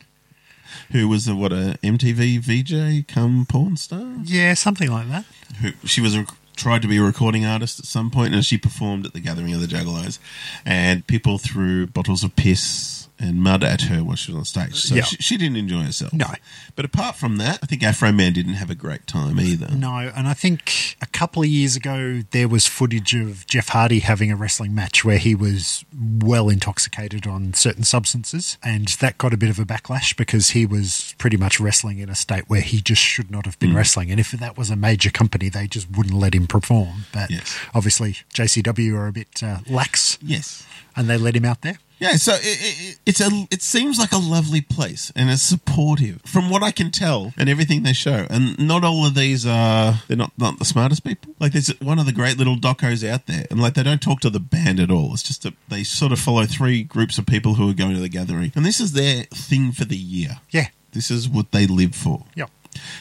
who 0.93 1.09
was 1.09 1.27
a 1.27 1.35
what 1.35 1.53
a 1.53 1.79
MTV 1.83 2.39
VJ 2.39 3.09
come 3.09 3.47
porn 3.49 3.77
star. 3.77 4.07
Yeah, 4.23 4.55
something 4.55 4.91
like 4.93 5.09
that. 5.09 5.25
Who 5.61 5.71
she 5.85 6.01
was 6.01 6.15
a 6.15 6.27
tried 6.61 6.83
to 6.83 6.89
be 6.89 6.99
a 6.99 7.03
recording 7.03 7.47
artist 7.47 7.79
at 7.79 7.87
some 7.87 8.11
point, 8.11 8.35
and 8.35 8.45
she 8.45 8.59
performed 8.59 9.07
at 9.07 9.15
the 9.15 9.21
gathering 9.21 9.55
of 9.55 9.61
the 9.63 9.67
Juggalos, 9.67 10.19
and 10.67 11.07
people 11.07 11.39
threw 11.39 11.87
bottles 11.87 12.23
of 12.23 12.37
piss 12.37 13.00
and 13.21 13.43
mud 13.43 13.63
at 13.63 13.83
her 13.83 14.03
while 14.03 14.17
she 14.17 14.33
was 14.33 14.39
on 14.39 14.45
stage. 14.47 14.75
So 14.77 14.95
Yeah. 14.95 15.03
she, 15.05 15.17
she 15.17 15.37
didn't 15.37 15.57
enjoy 15.59 15.83
herself. 15.85 16.13
No. 16.13 16.27
But 16.75 16.85
apart 16.87 17.17
from 17.17 17.37
that, 17.37 17.59
I 17.63 17.67
think 17.67 17.83
Afroman 17.83 18.33
didn't 18.33 18.55
have 18.55 18.71
a 18.71 18.75
great 18.75 19.07
time 19.07 19.39
either. 19.39 19.69
No, 19.75 19.95
and 20.17 20.27
I 20.27 20.33
think 20.35 20.97
a 21.03 21.07
couple 21.07 21.43
of 21.43 21.49
years 21.49 21.77
ago 21.77 22.23
there 22.31 22.49
was 22.49 22.67
footage 22.67 23.15
of 23.15 23.47
Jeff 23.47 23.69
Hardy 23.69 23.99
having 24.01 24.33
a 24.33 24.37
wrestling 24.37 24.75
match 24.75 25.05
where 25.05 25.19
he 25.19 25.35
was 25.35 25.85
well 25.93 26.49
intoxicated 26.49 27.27
on 27.27 27.53
certain 27.55 27.85
substances, 27.85 28.57
and 28.63 28.89
that 29.01 29.19
got 29.19 29.35
a 29.35 29.37
bit 29.37 29.51
of 29.51 29.59
a 29.59 29.65
backlash 29.65 30.17
because 30.17 30.51
he 30.51 30.65
was 30.65 31.15
pretty 31.19 31.37
much 31.37 31.61
wrestling 31.61 31.99
in 31.99 32.09
a 32.09 32.15
state 32.15 32.45
where 32.49 32.63
he 32.63 32.81
just 32.81 33.03
should 33.03 33.31
not 33.31 33.45
have 33.45 33.59
been 33.59 33.75
wrestling. 33.75 34.11
And 34.11 34.19
if 34.19 34.31
that 34.31 34.57
was 34.57 34.71
a 34.71 34.77
major 34.77 35.11
company, 35.11 35.49
they 35.51 35.67
just 35.67 35.91
wouldn't 35.91 36.15
let 36.15 36.35
him 36.35 36.47
perform. 36.47 37.05
But 37.13 37.31
Yes. 37.31 37.55
obviously, 37.75 38.17
JCW 38.33 38.95
are 38.97 39.09
a 39.09 39.13
bit 39.13 39.43
uh, 39.43 39.59
lax, 39.69 40.17
Yes. 40.23 40.65
and 40.97 41.09
they 41.09 41.19
let 41.19 41.37
him 41.37 41.45
out 41.45 41.61
there. 41.61 41.79
Yeah, 42.01 42.17
so 42.17 42.33
it, 42.33 42.41
it, 42.43 42.99
it's 43.05 43.21
a. 43.21 43.29
It 43.51 43.63
seems 43.63 43.99
like 43.99 44.13
a 44.13 44.19
lovely 44.19 44.63
place, 44.63 45.13
and 45.15 45.29
it's 45.31 45.43
supportive, 45.43 46.23
from 46.23 46.49
what 46.49 46.63
I 46.63 46.71
can 46.71 46.91
tell, 46.91 47.35
and 47.37 47.49
everything 47.49 47.83
they 47.83 47.93
show. 47.93 48.27
And 48.31 48.59
not 48.59 48.85
all 48.85 49.07
of 49.07 49.15
these 49.15 49.47
are 49.47 50.01
they're 50.09 50.17
not 50.17 50.33
not 50.39 50.59
the 50.59 50.65
smartest 50.65 51.05
people. 51.05 51.35
Like 51.39 51.53
there's 51.53 51.69
one 51.81 51.99
of 51.99 52.07
the 52.07 52.13
great 52.13 52.39
little 52.39 52.57
docos 52.57 53.07
out 53.07 53.27
there, 53.27 53.47
and 53.51 53.61
like 53.61 53.75
they 53.75 53.83
don't 53.83 54.01
talk 54.01 54.21
to 54.21 54.31
the 54.31 54.41
band 54.41 54.81
at 54.81 54.91
all. 54.91 55.13
It's 55.13 55.23
just 55.23 55.43
that 55.43 55.55
they 55.69 55.85
sort 55.85 56.13
of 56.13 56.19
follow 56.19 56.47
three 56.47 56.83
groups 56.83 57.19
of 57.19 57.27
people 57.27 57.55
who 57.55 57.69
are 57.69 57.75
going 57.75 57.95
to 57.95 58.01
the 58.01 58.09
gathering, 58.09 58.53
and 58.55 58.65
this 58.65 58.81
is 58.81 58.93
their 58.93 59.25
thing 59.25 59.71
for 59.73 59.85
the 59.85 59.97
year. 59.97 60.41
Yeah. 60.51 60.69
This 60.93 61.11
is 61.11 61.29
what 61.29 61.53
they 61.53 61.67
live 61.67 61.95
for. 61.95 62.25
Yep. 62.35 62.51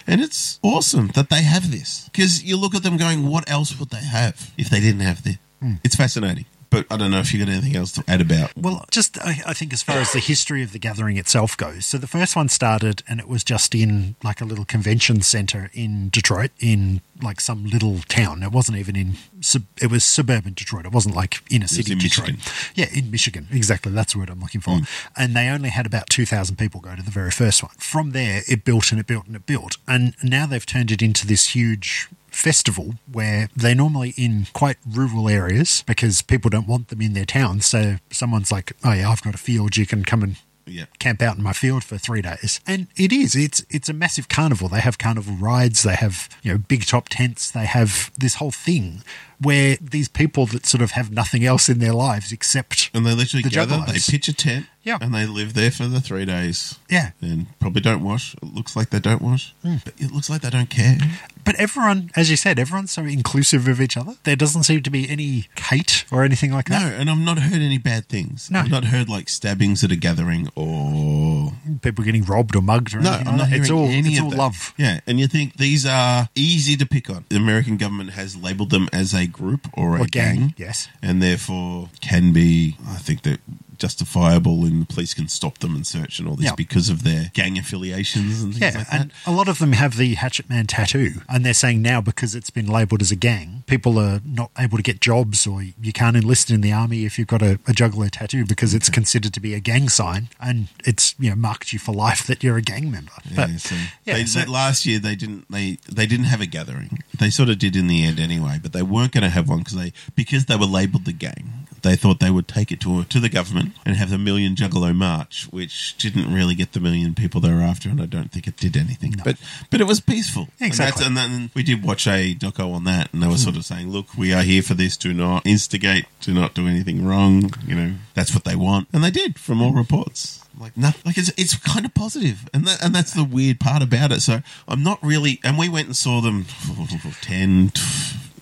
And 0.06 0.22
it's 0.22 0.60
awesome 0.62 1.08
that 1.16 1.30
they 1.30 1.44
have 1.44 1.72
this 1.72 2.10
because 2.12 2.44
you 2.44 2.58
look 2.58 2.76
at 2.76 2.84
them 2.84 2.98
going, 2.98 3.28
what 3.28 3.50
else 3.50 3.80
would 3.80 3.90
they 3.90 4.04
have 4.04 4.52
if 4.58 4.70
they 4.70 4.80
didn't 4.80 5.02
have 5.02 5.24
this? 5.24 5.38
Hmm. 5.60 5.76
It's 5.84 5.96
fascinating. 5.96 6.46
But 6.70 6.86
I 6.92 6.98
don't 6.98 7.10
know 7.10 7.20
if 7.20 7.34
you 7.34 7.44
got 7.44 7.52
anything 7.52 7.76
else 7.76 7.94
to 7.94 8.04
add 8.08 8.22
about. 8.22 8.56
Well, 8.56 8.86
just 8.92 9.18
I, 9.20 9.42
I 9.46 9.54
think 9.54 9.74
as 9.74 9.82
far 9.82 9.98
as 9.98 10.14
the 10.14 10.20
history 10.20 10.62
of 10.62 10.72
the 10.72 10.80
gathering 10.80 11.18
itself 11.18 11.58
goes, 11.58 11.86
so 11.86 11.98
the 11.98 12.08
first 12.08 12.36
one 12.36 12.48
started 12.48 13.02
and 13.08 13.20
it 13.20 13.28
was 13.28 13.44
just 13.44 13.74
in 13.74 14.16
like 14.24 14.40
a 14.40 14.46
little 14.46 14.66
convention 14.66 15.22
center 15.22 15.72
in 15.74 16.10
Detroit, 16.10 16.52
in 16.60 17.02
like 17.22 17.42
some 17.42 17.66
little 17.66 18.00
town. 18.08 18.44
It 18.44 18.52
wasn't 18.52 18.78
even 18.78 18.96
in 18.96 19.14
sub, 19.42 19.64
it 19.82 19.90
was 19.90 20.04
suburban 20.04 20.54
Detroit. 20.54 20.86
It 20.86 20.92
wasn't 20.92 21.16
like 21.16 21.42
inner 21.50 21.68
city 21.68 21.92
in 21.94 21.98
Detroit. 21.98 22.34
Michigan. 22.34 22.54
Yeah, 22.76 22.88
in 22.94 23.10
Michigan, 23.10 23.48
exactly. 23.52 23.92
That's 23.92 24.14
the 24.14 24.20
word 24.20 24.30
I'm 24.30 24.40
looking 24.40 24.62
for. 24.62 24.76
Mm. 24.76 24.88
And 25.18 25.36
they 25.36 25.48
only 25.48 25.70
had 25.70 25.86
about 25.86 26.10
two 26.10 26.26
thousand 26.26 26.58
people 26.58 26.82
go 26.82 26.96
to 26.96 27.02
the 27.02 27.12
very 27.12 27.32
first 27.32 27.64
one. 27.64 27.72
From 27.80 28.12
there, 28.12 28.44
it 28.48 28.64
built 28.64 28.92
and 28.92 29.00
it 29.00 29.08
built 29.08 29.26
and 29.26 29.36
it 29.36 29.46
built, 29.46 29.78
and 29.88 30.14
now 30.22 30.46
they've 30.46 30.66
turned 30.66 30.92
it 30.92 31.02
into 31.02 31.26
this 31.26 31.48
huge 31.48 32.10
festival 32.40 32.96
where 33.12 33.50
they're 33.56 33.76
normally 33.76 34.14
in 34.18 34.48
quite 34.54 34.78
rural 34.88 35.28
areas 35.28 35.84
because 35.86 36.22
people 36.22 36.50
don't 36.50 36.68
want 36.68 36.88
them 36.88 37.02
in 37.02 37.14
their 37.14 37.26
towns. 37.26 37.66
So 37.66 37.98
someone's 38.10 38.52
like, 38.52 38.74
"Oh 38.84 38.94
yeah, 38.94 39.10
I've 39.10 39.22
got 39.22 39.36
a 39.36 39.38
field. 39.38 39.76
You 39.78 39.86
can 39.86 40.04
come 40.04 40.24
and 40.24 40.36
Yeah. 40.66 40.86
camp 41.00 41.22
out 41.22 41.36
in 41.38 41.44
my 41.44 41.54
field 41.54 41.84
for 41.84 41.98
three 41.98 42.22
days." 42.22 42.62
And 42.66 42.88
it 42.96 43.12
is. 43.12 43.36
It's 43.36 43.64
it's 43.70 43.90
a 43.90 43.94
massive 43.94 44.30
carnival. 44.30 44.70
They 44.70 44.80
have 44.82 44.98
carnival 44.98 45.36
rides. 45.36 45.84
They 45.84 45.96
have 45.96 46.30
you 46.42 46.52
know 46.54 46.58
big 46.58 46.86
top 46.86 47.10
tents. 47.10 47.52
They 47.52 47.66
have 47.66 48.12
this 48.18 48.36
whole 48.36 48.52
thing 48.52 49.04
where 49.42 49.78
these 49.82 50.08
people 50.08 50.46
that 50.48 50.66
sort 50.66 50.82
of 50.82 50.92
have 50.92 51.12
nothing 51.12 51.46
else 51.46 51.70
in 51.70 51.80
their 51.80 51.94
lives 51.94 52.32
except 52.32 52.90
And 52.94 53.06
they 53.06 53.14
literally 53.14 53.44
The 53.44 53.50
gather, 53.50 53.76
juggalos. 53.78 53.88
they 54.08 54.12
pitch 54.12 54.28
a 54.28 54.34
tent, 54.34 54.66
Yeah. 54.84 54.98
and 55.02 55.14
they 55.14 55.26
live 55.26 55.54
there 55.54 55.72
for 55.72 55.88
the 55.88 56.02
three 56.02 56.26
days. 56.26 56.76
yeah. 56.90 57.12
And 57.22 57.48
probably 57.60 57.82
don't 57.82 58.04
wash. 58.04 58.34
It 58.36 58.54
looks 58.54 58.76
like 58.76 58.90
they 58.90 59.00
don't 59.00 59.22
wash. 59.22 59.54
Hmm. 59.64 59.78
But 59.86 59.94
it 59.98 60.12
looks 60.12 60.30
like 60.30 60.42
they 60.42 60.50
don't 60.50 60.70
care. 60.70 60.98
But 61.46 61.56
everyone, 61.56 62.12
as 62.16 62.30
you 62.30 62.36
said, 62.36 62.60
everyone's 62.60 62.92
so 62.92 63.04
inclusive 63.06 63.68
of 63.68 63.80
each 63.82 63.96
other. 63.98 64.16
There 64.24 64.36
doesn't 64.36 64.64
seem 64.64 64.84
to 64.84 64.90
be 64.90 65.10
any 65.10 65.48
hate 65.70 66.04
or 66.12 66.24
anything 66.24 66.52
like 66.52 66.68
that. 66.70 66.82
No, 66.92 66.96
and 66.98 67.10
I've 67.10 67.18
not 67.18 67.40
heard 67.40 67.62
any 67.62 67.78
bad 67.78 68.08
things. 68.08 68.52
No. 68.52 68.60
I've 68.60 68.70
not 68.70 68.86
heard 68.86 69.08
like 69.10 69.30
stabbings 69.30 69.84
at 69.84 69.92
a 69.92 69.96
gathering 69.96 70.50
or. 70.56 71.54
People 71.82 72.04
getting 72.04 72.24
robbed 72.24 72.56
or 72.56 72.62
mugged 72.62 72.94
or 72.94 73.00
No, 73.00 73.10
anything 73.14 73.28
I'm 73.28 73.38
not. 73.38 73.52
It's 73.54 73.70
all, 73.70 73.88
any 73.88 74.10
it's 74.10 74.20
of 74.20 74.26
all 74.26 74.32
that. 74.32 74.38
love. 74.38 74.74
Yeah, 74.78 75.00
and 75.08 75.20
you 75.20 75.28
think 75.28 75.58
these 75.58 75.86
are 75.86 76.30
easy 76.36 76.76
to 76.78 76.86
pick 76.86 77.10
on. 77.10 77.26
The 77.30 77.38
American 77.38 77.78
government 77.78 78.12
has 78.12 78.36
labelled 78.36 78.70
them 78.70 78.90
as 78.92 79.14
a 79.14 79.28
group 79.32 79.68
or 79.74 79.98
a 79.98 80.06
gang, 80.06 80.36
gang, 80.36 80.54
yes. 80.58 80.88
and 81.02 81.22
therefore 81.22 81.90
can 82.02 82.34
be, 82.34 82.76
I 82.88 82.96
think 82.96 83.24
that 83.24 83.40
justifiable, 83.80 84.66
and 84.66 84.82
the 84.82 84.86
police 84.86 85.14
can 85.14 85.28
stop 85.28 85.58
them 85.60 85.76
and 85.76 85.86
search 85.88 86.20
and 86.20 86.28
all 86.28 86.36
this 86.36 86.46
Yeah. 86.46 86.56
because 86.56 86.90
of 86.90 87.04
their 87.04 87.32
gang 87.34 87.58
affiliations 87.58 88.42
and 88.44 88.54
things 88.54 88.62
Yeah, 88.62 88.78
like 88.80 88.90
that. 88.90 89.00
and 89.02 89.12
a 89.26 89.32
lot 89.32 89.48
of 89.48 89.60
them 89.60 89.74
have 89.74 89.98
the 89.98 90.16
Hatchet 90.16 90.50
Man 90.50 90.68
tattoo, 90.68 91.22
and 91.28 91.46
they're 91.46 91.54
saying 91.54 91.82
now 91.82 92.02
because 92.02 92.36
it's 92.36 92.50
been 92.50 92.68
labelled 92.68 93.02
as 93.02 93.12
a 93.12 93.16
gang, 93.16 93.64
people 93.68 93.98
are 93.98 94.22
not 94.26 94.52
able 94.58 94.78
to 94.78 94.84
get 94.84 95.02
jobs, 95.02 95.48
or 95.48 95.64
you 95.64 95.94
can't 95.94 96.16
enlist 96.16 96.52
in 96.52 96.62
the 96.62 96.72
army 96.72 97.06
if 97.06 97.18
you've 97.18 97.28
got 97.28 97.42
a, 97.42 97.54
a 97.68 97.74
juggalo 97.74 98.10
tattoo 98.12 98.46
because 98.46 98.74
it's 98.74 98.90
considered 98.90 99.34
to 99.34 99.40
be 99.40 99.54
a 99.54 99.60
gang 99.60 99.90
sign, 99.90 100.30
and 100.40 100.68
it's 100.86 101.16
you 101.20 101.30
know 101.30 101.36
marked 101.36 101.74
you 101.74 101.80
for 101.80 101.94
life 101.94 102.26
that 102.28 102.44
you're 102.44 102.58
a 102.58 102.62
gang 102.62 102.92
member. 102.92 103.12
But 103.36 103.50
yeah, 103.50 103.58
so 103.58 103.76
yeah, 104.06 104.14
they, 104.16 104.26
so- 104.26 104.50
last 104.52 104.86
year 104.86 105.00
they 105.00 105.16
didn't 105.16 105.46
they 105.50 105.78
they 105.90 106.06
didn't 106.06 106.26
have 106.26 106.42
a 106.42 106.46
gathering. 106.46 107.00
They 107.18 107.30
sort 107.30 107.50
of 107.50 107.60
did 107.60 107.76
in 107.76 107.88
the 107.88 108.04
end 108.04 108.20
anyway, 108.20 108.60
but 108.62 108.74
they 108.74 108.82
weren't 108.82 109.12
going 109.12 109.24
to 109.24 109.30
have 109.30 109.48
one 109.50 109.60
because 109.60 109.76
they 109.76 109.94
because 110.16 110.46
they 110.46 110.56
were 110.56 110.66
labelled 110.66 111.06
the 111.06 111.14
gang. 111.14 111.59
They 111.82 111.96
thought 111.96 112.20
they 112.20 112.32
would 112.32 112.48
take 112.48 112.72
it 112.72 112.80
to 112.82 113.04
to 113.04 113.20
the 113.20 113.30
government 113.30 113.74
and 113.86 113.96
have 113.96 114.10
the 114.10 114.18
Million 114.18 114.56
Juggalo 114.56 114.96
March, 114.96 115.48
which 115.52 115.98
didn't 115.98 116.34
really 116.34 116.56
get 116.56 116.74
the 116.74 116.80
million 116.80 117.16
people 117.16 117.42
they 117.42 117.52
were 117.52 117.62
after, 117.62 117.90
and 117.90 118.02
I 118.02 118.06
don't 118.06 118.32
think 118.32 118.48
it 118.48 118.58
did 118.58 118.76
anything. 118.78 119.16
But 119.24 119.38
but 119.70 119.82
it 119.82 119.88
was 119.88 120.00
peaceful. 120.00 120.48
Exactly. 120.60 121.06
And, 121.06 121.18
that's, 121.18 121.28
and 121.28 121.36
then 121.36 121.52
we 121.54 121.64
did 121.64 121.84
watch 121.84 122.08
a 122.08 122.36
doco 122.36 122.74
on 122.74 122.84
that, 122.86 123.14
and 123.14 123.22
they 123.22 123.28
were 123.28 123.38
sort 123.38 123.56
of 123.56 123.66
saying, 123.66 123.90
"Look, 123.90 124.18
we 124.18 124.34
are 124.34 124.44
here 124.44 124.62
for 124.62 124.74
this. 124.74 124.98
Do 124.98 125.14
not 125.14 125.46
instigate. 125.46 126.06
Do 126.22 126.34
not 126.34 126.54
do 126.54 126.68
anything 126.68 127.06
wrong. 127.06 127.54
You 127.66 127.76
know, 127.76 127.94
that's 128.14 128.34
what 128.34 128.44
they 128.44 128.56
want." 128.56 128.88
And 128.94 129.04
they 129.04 129.12
did, 129.12 129.40
from 129.40 129.62
all 129.62 129.74
reports. 129.74 130.46
Like 130.60 130.76
no, 130.76 130.92
like 131.06 131.18
it's 131.18 131.32
it's 131.38 131.56
kind 131.56 131.86
of 131.86 131.94
positive, 131.94 132.50
and 132.54 132.66
that, 132.68 132.84
and 132.84 132.94
that's 132.94 133.14
the 133.14 133.24
weird 133.24 133.62
part 133.62 133.82
about 133.82 134.12
it. 134.12 134.20
So 134.22 134.42
I'm 134.68 134.84
not 134.84 135.00
really, 135.02 135.40
and 135.42 135.58
we 135.58 135.70
went 135.70 135.88
and 135.88 135.96
saw 135.96 136.20
them 136.20 136.48
10, 137.22 137.72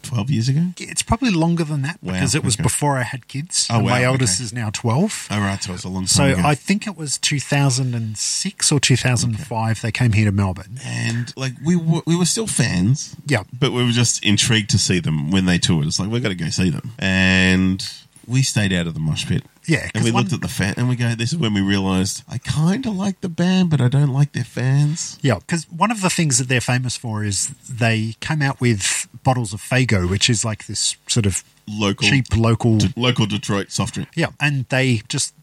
12 0.07 0.29
years 0.31 0.49
ago. 0.49 0.67
it's 0.79 1.01
probably 1.03 1.31
longer 1.31 1.63
than 1.63 1.81
that 1.83 1.97
Wow, 2.01 2.13
because 2.13 2.33
it 2.35 2.43
was 2.43 2.55
okay. 2.55 2.63
before 2.63 2.97
I 2.97 3.03
had 3.03 3.27
kids. 3.27 3.67
Oh, 3.69 3.77
and 3.77 3.85
my 3.85 4.01
wow, 4.01 4.11
eldest 4.13 4.37
okay. 4.39 4.45
is 4.45 4.53
now 4.53 4.69
twelve. 4.71 5.27
Oh 5.31 5.39
right, 5.39 5.61
so 5.61 5.73
it's 5.73 5.83
a 5.83 5.89
long 5.89 6.03
time 6.03 6.07
So 6.07 6.23
ago. 6.39 6.41
I 6.45 6.55
think 6.55 6.87
it 6.87 6.95
was 6.97 7.17
2006 7.17 8.71
or 8.71 8.79
2005 8.79 9.81
they 9.81 9.91
came 9.91 10.11
here 10.13 10.25
to 10.25 10.31
Melbourne. 10.31 10.79
and 10.85 11.33
like 11.35 11.53
we 11.65 11.75
were, 11.75 12.01
we 12.05 12.15
were 12.15 12.25
still 12.25 12.47
fans, 12.47 13.15
Yeah. 13.25 13.43
but 13.57 13.71
we 13.71 13.83
were 13.83 13.91
just 13.91 14.23
intrigued 14.23 14.69
to 14.71 14.77
see 14.77 14.99
them 14.99 15.31
when 15.31 15.45
they 15.45 15.57
toured. 15.57 15.87
It's 15.87 15.99
like 15.99 16.09
we've 16.09 16.23
got 16.23 16.29
to 16.29 16.35
go 16.35 16.49
see 16.49 16.69
them, 16.69 16.91
and 16.99 17.83
we 18.27 18.41
stayed 18.43 18.73
out 18.73 18.87
of 18.87 18.93
the 18.93 18.99
mosh 18.99 19.25
pit. 19.27 19.43
Yeah, 19.67 19.89
and 19.93 20.03
we 20.03 20.11
one- 20.11 20.23
looked 20.23 20.33
at 20.33 20.41
the 20.41 20.47
fan, 20.47 20.73
and 20.77 20.87
we 20.89 20.95
go. 20.95 21.13
This 21.15 21.31
is 21.33 21.37
when 21.37 21.53
we 21.53 21.61
realised 21.61 22.23
I 22.29 22.37
kind 22.37 22.85
of 22.85 22.95
like 22.95 23.21
the 23.21 23.29
band, 23.29 23.69
but 23.69 23.81
I 23.81 23.87
don't 23.89 24.13
like 24.13 24.31
their 24.31 24.43
fans. 24.45 25.17
Yeah, 25.21 25.35
because 25.35 25.69
one 25.69 25.91
of 25.91 26.01
the 26.01 26.09
things 26.09 26.37
that 26.37 26.47
they're 26.47 26.61
famous 26.61 26.95
for 26.95 27.23
is 27.23 27.49
they 27.69 28.15
came 28.21 28.41
out 28.41 28.61
with 28.61 29.07
bottles 29.23 29.53
of 29.53 29.61
Faygo, 29.61 30.09
which 30.09 30.29
is 30.29 30.45
like 30.45 30.67
this 30.67 30.95
sort 31.07 31.25
of 31.25 31.43
Local, 31.67 32.07
cheap 32.07 32.27
local. 32.35 32.77
De- 32.77 32.93
local 32.95 33.25
Detroit 33.25 33.71
soft 33.71 33.95
drink. 33.95 34.09
yeah, 34.15 34.27
and 34.39 34.65
they 34.69 35.01
just 35.09 35.33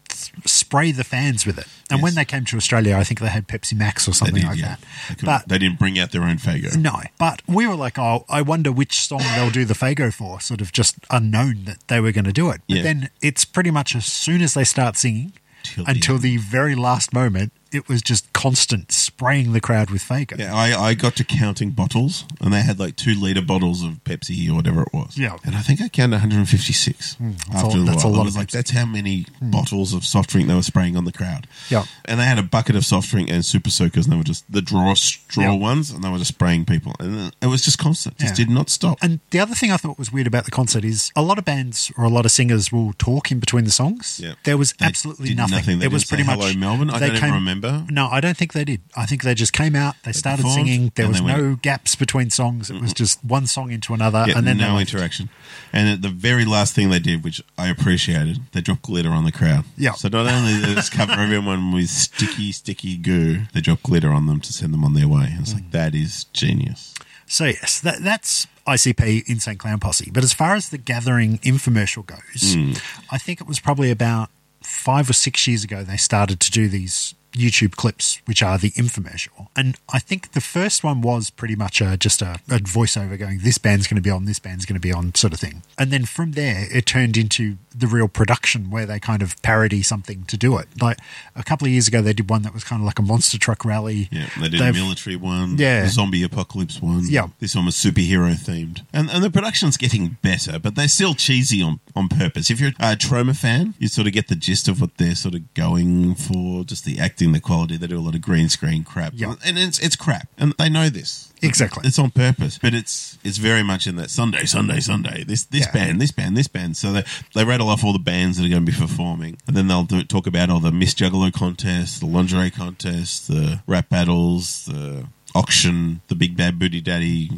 spray 0.45 0.91
the 0.91 1.03
fans 1.03 1.45
with 1.45 1.57
it. 1.57 1.67
And 1.89 1.99
Yes. 1.99 2.03
when 2.03 2.15
they 2.15 2.25
came 2.25 2.45
to 2.45 2.57
Australia, 2.57 2.97
I 2.97 3.03
think 3.03 3.19
they 3.19 3.27
had 3.27 3.47
Pepsi 3.47 3.73
Max 3.75 4.07
or 4.07 4.13
something 4.13 4.41
did, 4.41 4.45
like 4.45 4.57
yeah. 4.59 4.75
that. 5.09 5.17
They, 5.19 5.25
But 5.25 5.47
they 5.47 5.57
didn't 5.59 5.77
bring 5.79 5.99
out 5.99 6.11
their 6.11 6.23
own 6.23 6.37
Faygo. 6.37 6.75
no, 6.75 7.01
but 7.19 7.41
we 7.47 7.67
were 7.67 7.75
like, 7.75 7.97
oh, 7.99 8.25
I 8.29 8.41
wonder 8.41 8.71
which 8.71 8.99
song 9.07 9.21
they'll 9.35 9.49
do 9.51 9.65
the 9.65 9.73
Faygo 9.75 10.13
for. 10.13 10.39
Sort 10.41 10.61
of 10.61 10.71
just 10.71 10.95
unknown 11.11 11.65
that 11.65 11.87
they 11.87 11.99
were 11.99 12.11
going 12.11 12.25
to 12.25 12.33
do 12.33 12.49
it. 12.49 12.61
But 12.67 12.77
Yeah. 12.77 12.83
then 12.83 13.09
it's 13.21 13.45
pretty 13.45 13.71
much 13.71 13.95
as 13.95 14.05
soon 14.05 14.41
as 14.41 14.53
they 14.55 14.63
start 14.63 14.97
singing 14.97 15.33
Till 15.63 15.85
until 15.87 16.15
end. 16.15 16.23
the 16.23 16.37
very 16.37 16.75
last 16.75 17.13
moment, 17.13 17.51
it 17.75 17.87
was 17.89 18.01
just 18.01 18.31
constant 18.33 18.91
spraying 18.91 19.53
the 19.53 19.61
crowd 19.61 19.89
with 19.91 20.01
Faygo. 20.01 20.37
Yeah, 20.37 20.55
I, 20.55 20.73
I 20.89 20.93
got 20.93 21.15
to 21.17 21.23
counting 21.23 21.71
bottles, 21.71 22.25
and 22.41 22.53
they 22.53 22.61
had 22.61 22.79
like 22.79 22.95
two 22.95 23.13
liter 23.13 23.41
bottles 23.41 23.83
of 23.83 24.03
Pepsi 24.03 24.49
or 24.49 24.55
whatever 24.55 24.81
it 24.83 24.93
was. 24.93 25.17
Yeah. 25.17 25.37
And 25.43 25.55
I 25.55 25.61
think 25.61 25.81
I 25.81 25.87
counted 25.89 26.15
156 26.17 27.15
hmm. 27.15 27.31
that's 27.51 27.63
after 27.63 27.77
a- 27.77 27.81
a 27.81 27.85
that's 27.85 28.03
a 28.03 28.07
while. 28.07 28.15
lot 28.15 28.19
I 28.19 28.21
of 28.21 28.25
was 28.27 28.37
like, 28.37 28.51
that's 28.51 28.71
how 28.71 28.85
many 28.85 29.25
hmm. 29.39 29.51
bottles 29.51 29.93
of 29.93 30.05
soft 30.05 30.29
drink 30.29 30.47
they 30.47 30.55
were 30.55 30.61
spraying 30.63 30.95
on 30.97 31.05
the 31.05 31.11
crowd. 31.11 31.47
Yeah. 31.69 31.85
and 32.05 32.19
they 32.19 32.25
had 32.25 32.39
a 32.39 32.43
bucket 32.43 32.75
of 32.75 32.85
soft 32.85 33.09
drink 33.09 33.29
and 33.29 33.43
super 33.43 33.69
soakers, 33.69 34.05
and 34.05 34.13
they 34.13 34.17
were 34.17 34.23
just 34.23 34.49
the 34.51 34.61
draw 34.61 34.93
straw 34.95 35.43
Yeah. 35.43 35.51
ones, 35.53 35.91
and 35.91 36.03
they 36.03 36.09
were 36.09 36.17
just 36.17 36.33
spraying 36.33 36.65
people, 36.65 36.93
and 36.99 37.33
it 37.41 37.47
was 37.47 37.61
just 37.61 37.77
constant, 37.77 38.17
just 38.17 38.37
Yeah. 38.37 38.45
did 38.45 38.49
not 38.53 38.69
stop. 38.69 38.97
And 39.01 39.19
the 39.31 39.39
other 39.39 39.55
thing 39.55 39.71
I 39.71 39.77
thought 39.77 39.97
was 39.99 40.11
weird 40.11 40.27
about 40.27 40.45
the 40.45 40.51
concert 40.51 40.83
is 40.85 41.11
a 41.15 41.21
lot 41.21 41.37
of 41.37 41.45
bands 41.45 41.91
or 41.97 42.03
a 42.03 42.09
lot 42.09 42.25
of 42.25 42.31
singers 42.31 42.71
will 42.71 42.93
talk 42.93 43.31
in 43.31 43.39
between 43.39 43.65
the 43.65 43.71
songs. 43.71 44.19
Yeah. 44.21 44.33
There 44.43 44.57
was 44.57 44.73
They 44.73 44.85
absolutely 44.85 45.33
nothing. 45.33 45.55
nothing. 45.55 45.81
It 45.81 45.91
was 45.91 46.05
pretty 46.05 46.23
much 46.23 46.39
"Hello, 46.39 46.53
Melbourne." 46.53 46.89
I 46.89 46.99
don't 46.99 47.15
even 47.15 47.33
remember. 47.33 47.64
No, 47.89 48.07
I 48.07 48.19
don't 48.21 48.35
think 48.37 48.53
they 48.53 48.63
did. 48.65 48.81
I 48.95 49.05
think 49.05 49.23
they 49.23 49.33
just 49.33 49.53
came 49.53 49.75
out, 49.75 49.95
they, 50.03 50.11
started 50.11 50.43
performed, 50.43 50.67
singing. 50.67 50.91
There 50.95 51.07
was 51.07 51.21
no 51.21 51.41
went. 51.41 51.61
gaps 51.61 51.95
between 51.95 52.29
songs. 52.29 52.69
It 52.69 52.81
was 52.81 52.93
just 52.93 53.23
one 53.23 53.47
song 53.47 53.71
into 53.71 53.93
another, 53.93 54.25
Yeah, 54.27 54.37
and 54.37 54.45
then 54.47 54.57
no 54.57 54.77
interaction. 54.77 55.29
And 55.73 55.89
at 55.89 56.01
the 56.01 56.09
very 56.09 56.45
last 56.45 56.73
thing 56.75 56.89
they 56.89 56.99
did, 56.99 57.23
which 57.23 57.41
I 57.57 57.67
appreciated, 57.69 58.39
they 58.53 58.61
dropped 58.61 58.83
glitter 58.83 59.09
on 59.09 59.23
the 59.25 59.31
crowd. 59.31 59.65
Yeah. 59.77 59.93
So 59.93 60.07
not 60.09 60.27
only 60.27 60.53
did 60.53 60.63
they 60.63 60.75
just 60.75 60.91
cover 60.91 61.13
everyone 61.13 61.71
with 61.71 61.89
sticky, 61.89 62.51
sticky 62.51 62.97
goo, 62.97 63.41
they 63.53 63.61
dropped 63.61 63.83
glitter 63.83 64.09
on 64.11 64.25
them 64.27 64.39
to 64.41 64.53
send 64.53 64.73
them 64.73 64.83
on 64.83 64.93
their 64.93 65.07
way. 65.07 65.27
And 65.31 65.41
it's 65.41 65.51
Mm. 65.51 65.55
like 65.55 65.71
that 65.71 65.95
is 65.95 66.25
genius. 66.33 66.93
So 67.27 67.45
yes, 67.45 67.79
that, 67.81 68.03
that's 68.03 68.45
ICP 68.67 69.23
Insane 69.27 69.57
Clown 69.57 69.79
Posse. 69.79 70.09
But 70.13 70.23
as 70.23 70.33
far 70.33 70.55
as 70.55 70.69
the 70.69 70.77
gathering 70.77 71.39
infomercial 71.39 72.05
goes, 72.05 72.53
Hmm. 72.53 72.73
I 73.11 73.17
think 73.17 73.41
it 73.41 73.47
was 73.47 73.59
probably 73.59 73.89
about 73.91 74.29
five 74.61 75.09
or 75.09 75.13
six 75.13 75.45
years 75.47 75.63
ago, 75.63 75.83
they 75.83 75.97
started 75.97 76.39
to 76.39 76.51
do 76.51 76.67
these 76.67 77.13
YouTube 77.35 77.75
clips, 77.75 78.21
which 78.25 78.41
are 78.41 78.57
the 78.57 78.71
infomercial. 78.71 79.47
And 79.55 79.77
I 79.93 79.99
think 79.99 80.31
the 80.31 80.41
first 80.41 80.83
one 80.83 81.01
was 81.01 81.29
pretty 81.29 81.55
much 81.55 81.81
a, 81.81 81.97
just 81.97 82.21
a, 82.21 82.39
a 82.49 82.59
voiceover 82.59 83.17
going, 83.19 83.39
this 83.43 83.57
band's 83.57 83.87
going 83.87 83.95
to 83.97 84.01
be 84.01 84.09
on, 84.09 84.25
this 84.25 84.39
band's 84.39 84.65
going 84.65 84.75
to 84.75 84.79
be 84.79 84.91
on, 84.91 85.13
sort 85.15 85.33
of 85.33 85.39
thing. 85.39 85.63
And 85.77 85.91
then 85.91 86.05
from 86.05 86.31
there, 86.33 86.67
it 86.71 86.85
turned 86.85 87.17
into 87.17 87.57
the 87.77 87.87
real 87.87 88.07
production 88.07 88.69
where 88.71 88.85
they 88.85 88.99
kind 88.99 89.21
of 89.21 89.39
parody 89.41 89.81
something 89.83 90.23
to 90.25 90.37
do 90.37 90.57
it. 90.57 90.67
Like 90.81 90.97
a 91.35 91.43
couple 91.43 91.65
of 91.67 91.71
years 91.73 91.87
ago, 91.89 92.01
they 92.01 92.13
did 92.13 92.29
one 92.29 92.41
that 92.43 92.53
was 92.53 92.63
kind 92.63 92.81
of 92.81 92.85
like 92.85 92.99
a 92.99 93.01
monster 93.01 93.37
truck 93.37 93.65
rally. 93.65 94.07
Yeah, 94.11 94.29
they 94.39 94.49
did 94.49 94.61
a 94.61 94.63
They've- 94.65 94.75
military 94.75 95.15
one, 95.17 95.57
Yeah. 95.57 95.83
a 95.83 95.89
zombie 95.89 96.23
apocalypse 96.23 96.81
one. 96.81 97.03
Yeah. 97.07 97.27
This 97.39 97.55
one 97.55 97.65
was 97.65 97.75
superhero 97.75 98.33
themed. 98.35 98.85
And, 98.93 99.09
and 99.09 99.23
the 99.23 99.29
production's 99.29 99.75
getting 99.77 100.17
better, 100.21 100.57
but 100.57 100.75
they're 100.75 100.87
still 100.87 101.15
cheesy 101.15 101.61
on, 101.61 101.79
on 101.95 102.07
purpose. 102.07 102.49
If 102.49 102.61
you're 102.61 102.71
a 102.79 102.95
Troma 102.95 103.35
fan, 103.35 103.73
you 103.77 103.87
sort 103.89 104.07
of 104.07 104.13
get 104.13 104.29
the 104.29 104.35
gist 104.35 104.67
of 104.69 104.79
what 104.79 104.97
they're 104.97 105.15
sort 105.15 105.35
of 105.35 105.53
going 105.53 106.15
for, 106.15 106.63
just 106.63 106.85
the 106.85 106.97
acting, 106.99 107.24
the 107.31 107.39
quality. 107.39 107.77
They 107.77 107.87
do 107.87 107.97
a 107.97 108.01
lot 108.01 108.15
of 108.15 108.21
green 108.21 108.49
screen 108.49 108.83
crap. 108.83 109.13
Yeah. 109.15 109.35
And 109.45 109.57
it's, 109.57 109.79
it's 109.79 109.95
crap. 109.95 110.27
And 110.37 110.53
they 110.57 110.69
know 110.69 110.89
this. 110.89 111.31
Exactly. 111.41 111.83
It's 111.85 111.99
on 111.99 112.11
purpose, 112.11 112.57
but 112.57 112.73
it's 112.73 113.19
it's 113.23 113.37
very 113.37 113.61
much 113.61 113.85
in 113.85 113.97
that 113.97 114.09
Sunday, 114.09 114.45
Sunday, 114.45 114.79
Sunday. 114.79 115.23
This 115.25 115.43
this 115.43 115.65
Yeah. 115.67 115.71
band, 115.73 116.01
this 116.01 116.11
band, 116.11 116.35
this 116.35 116.47
band. 116.47 116.75
So 116.77 116.91
they 116.93 117.03
they 117.35 117.43
rattle 117.43 117.69
off 117.69 117.83
all 117.83 117.93
the 117.93 117.99
bands 117.99 118.37
that 118.37 118.45
are 118.45 118.49
going 118.49 118.65
to 118.65 118.71
be 118.71 118.77
performing, 118.77 119.37
and 119.45 119.55
then 119.55 119.67
they'll 119.67 119.83
do, 119.83 120.01
talk 120.03 120.25
about 120.25 120.49
all 120.49 120.59
the 120.59 120.71
Miss 120.71 120.95
Juggalo 120.95 121.31
contest, 121.31 121.99
the 121.99 122.07
lingerie 122.07 122.49
contest, 122.49 123.27
the 123.27 123.61
rap 123.67 123.89
battles, 123.89 124.65
the 124.65 125.05
auction, 125.35 126.01
the 126.07 126.15
Big 126.15 126.35
Bad 126.37 126.57
Booty 126.57 126.81
Daddy, 126.81 127.29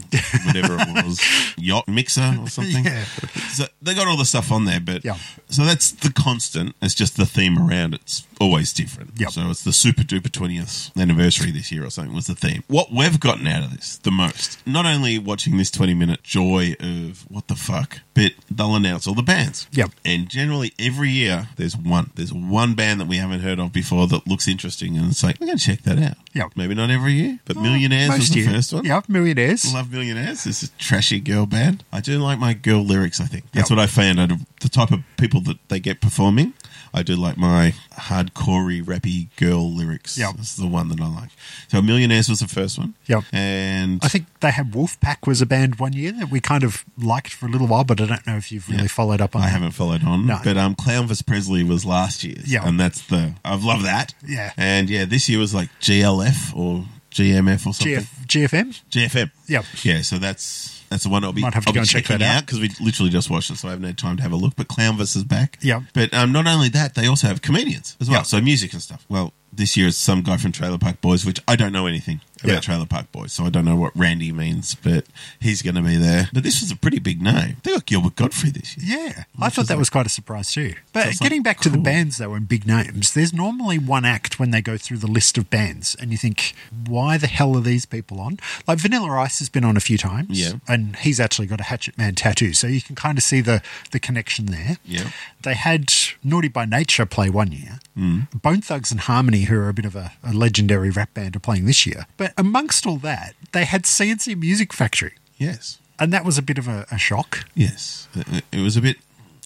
whatever 0.46 0.78
it 0.80 0.88
was, 1.06 1.20
yacht 1.58 1.88
mixer 1.88 2.38
or 2.40 2.48
something. 2.48 2.86
Yeah. 2.86 3.04
So 3.52 3.66
they 3.82 3.94
got 3.96 4.08
all 4.08 4.18
the 4.18 4.26
stuff 4.26 4.52
on 4.52 4.66
there, 4.66 4.80
but 4.80 5.04
Yeah. 5.04 5.18
so 5.50 5.66
that's 5.66 5.92
the 5.92 6.12
constant. 6.12 6.76
It's 6.82 6.94
just 6.94 7.18
the 7.18 7.26
theme 7.26 7.58
around 7.58 7.96
it's 7.96 8.26
always 8.40 8.72
different. 8.72 9.14
Yep. 9.18 9.32
So 9.32 9.50
it's 9.50 9.64
the 9.64 9.74
super 9.74 10.04
duper 10.04 10.30
20th 10.30 10.96
anniversary 11.02 11.52
this 11.52 11.72
year 11.72 11.84
or 11.84 11.90
something 11.90 12.14
was 12.14 12.28
the 12.28 12.36
theme. 12.36 12.64
What 12.68 12.92
we've 12.94 13.20
gotten 13.20 13.48
out 13.48 13.64
of 13.64 13.72
this 13.76 13.98
the 13.98 14.12
most, 14.12 14.66
not 14.68 14.86
only 14.86 15.18
watching 15.18 15.58
this 15.58 15.72
20 15.72 15.94
minute 15.96 16.22
joy 16.24 16.76
of 16.80 17.26
what 17.30 17.48
the 17.48 17.56
fuck, 17.56 18.00
but 18.14 18.34
they'll 18.52 18.76
announce 18.76 19.08
all 19.08 19.16
the 19.16 19.24
bands. 19.24 19.68
Yep. 19.72 19.92
And 20.06 20.30
generally 20.30 20.72
every 20.78 21.10
year 21.10 21.48
there's 21.58 21.76
one. 21.76 22.12
There's 22.16 22.32
one 22.34 22.76
band 22.76 23.00
that 23.02 23.08
we 23.08 23.18
haven't 23.18 23.40
heard 23.40 23.60
of 23.60 23.74
before 23.74 24.06
that 24.08 24.28
looks 24.28 24.48
interesting 24.48 24.98
and 24.98 25.10
it's 25.12 25.24
like, 25.24 25.40
we're 25.40 25.48
going 25.48 25.58
to 25.58 25.66
check 25.66 25.82
that 25.84 25.98
out. 25.98 26.18
Yep. 26.38 26.52
Maybe 26.56 26.76
not 26.76 26.90
every 26.92 27.14
year, 27.14 27.40
but 27.46 27.58
oh, 27.58 27.62
Millionaires 27.62 28.10
was 28.10 28.18
Most 28.20 28.34
the 28.34 28.40
year. 28.42 28.50
first 28.52 28.74
one. 28.74 28.86
Yeah, 28.86 29.02
Millionaires. 29.08 29.74
Love 29.74 29.92
Millionaires. 29.92 30.44
This 30.44 30.64
is 30.64 30.70
a 30.70 30.72
trashy 30.78 31.20
girl 31.20 31.46
band. 31.46 31.84
I 31.92 32.00
do 32.00 32.20
like 32.20 32.38
my 32.40 32.54
girl 32.54 32.84
lyrics, 32.84 33.20
I 33.20 33.26
think. 33.26 33.46
That's 33.52 33.70
Yep. 33.70 33.78
what 33.78 33.84
I 33.84 33.88
found 33.88 34.20
out 34.20 34.32
of 34.32 34.40
the 34.62 34.70
type 34.70 34.92
of 34.92 35.02
people 35.18 35.42
that 35.42 35.58
they 35.70 35.80
get 35.80 36.00
performing. 36.02 36.54
I 36.98 37.04
do 37.04 37.16
like 37.16 37.38
my 37.38 37.74
hardcorey, 37.94 38.84
rappy 38.84 39.28
girl 39.38 39.72
lyrics. 39.72 40.18
Yeah, 40.18 40.32
This 40.36 40.52
is 40.52 40.58
the 40.58 40.68
one 40.68 40.90
that 40.90 41.00
I 41.00 41.08
like. 41.08 41.30
So 41.68 41.82
Millionaires 41.82 42.30
was 42.30 42.40
the 42.40 42.48
first 42.48 42.78
one. 42.78 42.96
Yep. 43.08 43.24
And 43.32 44.00
I 44.04 44.08
think 44.08 44.26
they 44.40 44.52
had 44.52 44.72
Wolfpack 44.72 45.28
was 45.28 45.42
a 45.42 45.46
band 45.46 45.76
one 45.80 45.94
year 45.94 46.12
that 46.14 46.30
we 46.32 46.40
kind 46.40 46.64
of 46.64 46.84
liked 46.98 47.34
for 47.34 47.46
a 47.46 47.50
little 47.50 47.68
while, 47.68 47.84
but 47.84 48.02
I 48.02 48.06
don't 48.06 48.26
know 48.28 48.38
if 48.38 48.52
you've 48.52 48.68
really 48.70 48.84
Yeah. 48.84 48.88
followed 48.88 49.22
up 49.22 49.36
on 49.36 49.42
I 49.42 49.46
that. 49.46 49.52
haven't 49.52 49.72
followed 49.72 50.04
on. 50.04 50.26
No. 50.26 50.40
But 50.44 50.58
um, 50.58 50.76
Clownvis 50.76 51.26
Presley 51.26 51.64
was 51.64 51.86
last 51.86 52.24
year's. 52.24 52.52
Yeah. 52.52 52.68
And 52.68 52.80
that's 52.80 53.02
the. 53.08 53.34
I've 53.46 53.64
loved 53.64 53.86
that. 53.86 54.14
Yeah. 54.26 54.52
And 54.58 54.90
yeah, 54.90 55.06
this 55.06 55.30
year 55.30 55.40
was 55.40 55.54
like 55.54 55.70
GLF 55.80 56.56
or 56.56 56.86
GMF 57.12 57.66
or 57.68 57.74
something. 57.74 57.96
GF, 58.28 58.48
GFM? 58.50 58.82
GFM. 58.92 59.32
Yep. 59.48 59.66
Yeah, 59.84 60.02
so 60.02 60.18
that's 60.18 60.77
that's 60.90 61.04
the 61.04 61.10
one 61.10 61.24
I'll 61.24 61.34
be, 61.34 61.42
Might 61.42 61.54
have 61.54 61.64
to 61.66 61.70
I'll 61.70 61.74
go 61.74 61.78
be 61.78 61.82
and 61.82 61.90
check 61.90 62.06
checking 62.06 62.20
that 62.20 62.26
out. 62.32 62.38
out 62.38 62.46
because 62.46 62.60
we 62.60 62.70
literally 62.84 63.10
just 63.12 63.30
watched 63.30 63.50
it, 63.52 63.58
so 63.58 63.68
I 63.68 63.72
haven't 63.72 63.86
had 63.86 63.98
time 63.98 64.18
to 64.18 64.24
have 64.24 64.32
a 64.32 64.36
look. 64.36 64.56
But 64.56 64.68
Clownvis 64.68 65.16
is 65.16 65.24
back. 65.24 65.58
Yeah. 65.62 65.82
But 65.94 66.14
um, 66.14 66.32
not 66.32 66.48
only 66.48 66.70
that, 66.70 66.96
they 66.96 67.08
also 67.08 67.28
have 67.28 67.42
comedians 67.42 67.96
as 68.00 68.10
well, 68.10 68.24
so 68.24 68.40
music 68.42 68.74
and 68.74 68.82
stuff. 68.82 69.06
Well, 69.10 69.34
this 69.52 69.76
year 69.78 69.88
it's 69.88 69.98
some 69.98 70.22
guy 70.22 70.38
from 70.38 70.52
Trailer 70.52 70.78
Park 70.78 71.02
Boys, 71.02 71.26
which 71.26 71.40
I 71.48 71.56
don't 71.56 71.72
know 71.72 71.88
anything 71.88 72.22
about 72.44 72.54
Yeah. 72.54 72.60
Trailer 72.60 72.86
Park 72.86 73.12
Boys, 73.12 73.34
so 73.34 73.46
I 73.46 73.50
don't 73.50 73.66
know 73.66 73.76
what 73.76 73.92
Randy 73.98 74.32
means, 74.32 74.76
but 74.76 75.06
he's 75.40 75.64
going 75.64 75.74
to 75.76 75.82
be 75.82 75.96
there. 75.96 76.30
But 76.32 76.44
this 76.44 76.62
was 76.62 76.70
a 76.70 76.76
pretty 76.76 77.00
big 77.00 77.20
name. 77.22 77.58
They 77.64 77.72
got 77.72 77.88
Gilbert 77.88 78.16
Gottfried 78.16 78.54
this 78.54 78.78
year. 78.78 79.00
Yeah, 79.16 79.24
I 79.40 79.50
thought 79.50 79.66
that 79.68 79.74
like- 79.74 79.80
was 79.80 79.90
quite 79.90 80.06
a 80.06 80.10
surprise 80.10 80.52
too. 80.52 80.76
But 80.94 81.08
it's 81.08 81.20
getting 81.20 81.40
like, 81.40 81.46
back 81.46 81.60
to 81.62 81.70
the 81.70 81.78
cool. 81.78 81.84
bands 81.84 82.18
though 82.18 82.34
and 82.36 82.48
big 82.48 82.68
names, 82.68 83.14
there's 83.16 83.34
normally 83.34 83.80
one 83.80 84.06
act 84.06 84.38
when 84.40 84.52
they 84.52 84.62
go 84.62 84.78
through 84.78 84.98
the 84.98 85.08
list 85.08 85.38
of 85.40 85.50
bands, 85.50 85.96
and 86.00 86.12
you 86.12 86.18
think, 86.18 86.54
why 86.86 87.18
the 87.18 87.26
hell 87.28 87.58
are 87.58 87.62
these 87.62 87.86
people 87.88 88.20
on? 88.20 88.38
Like 88.68 88.78
Vanilla 88.78 89.10
Ice 89.20 89.40
has 89.40 89.50
been 89.50 89.64
on 89.64 89.76
a 89.76 89.80
few 89.82 89.98
times, 89.98 90.40
Yeah. 90.40 90.54
and 90.68 90.96
he's 90.98 91.20
actually 91.20 91.48
got 91.48 91.60
a 91.60 91.64
Hatchet 91.64 91.98
Man 91.98 92.14
tattoo, 92.14 92.54
so 92.54 92.68
you 92.68 92.82
can 92.82 92.96
kind 92.96 93.18
of 93.18 93.24
see 93.24 93.42
the 93.42 93.64
the 93.92 94.00
connection 94.00 94.48
there. 94.48 94.78
Yeah. 94.86 95.10
They 95.42 95.56
had 95.56 95.92
Naughty 96.24 96.50
by 96.50 96.66
Nature 96.66 97.06
play 97.08 97.30
one 97.32 97.52
year. 97.52 97.80
Mm. 97.98 98.28
Bone 98.44 98.62
Thugs-n-Harmony, 98.62 99.37
who 99.44 99.58
are 99.60 99.70
a 99.70 99.74
bit 99.74 99.86
of 99.86 99.96
a, 99.96 100.12
a 100.24 100.34
legendary 100.34 100.90
rap 100.90 101.14
band, 101.14 101.36
are 101.36 101.40
playing 101.40 101.66
this 101.66 101.86
year. 101.86 102.06
But 102.18 102.34
amongst 102.38 102.86
all 102.86 102.98
that, 102.98 103.36
they 103.54 103.66
had 103.66 103.86
C+C 103.86 104.36
Music 104.36 104.74
Factory, 104.74 105.14
Yes. 105.38 105.80
and 106.00 106.12
that 106.14 106.26
was 106.26 106.38
a 106.38 106.42
bit 106.42 106.58
of 106.58 106.68
a, 106.68 106.86
a 106.92 106.98
shock. 106.98 107.46
Yes. 107.56 108.08
It, 108.16 108.44
it 108.52 108.62
was 108.62 108.76
a 108.78 108.82
bit. 108.82 108.98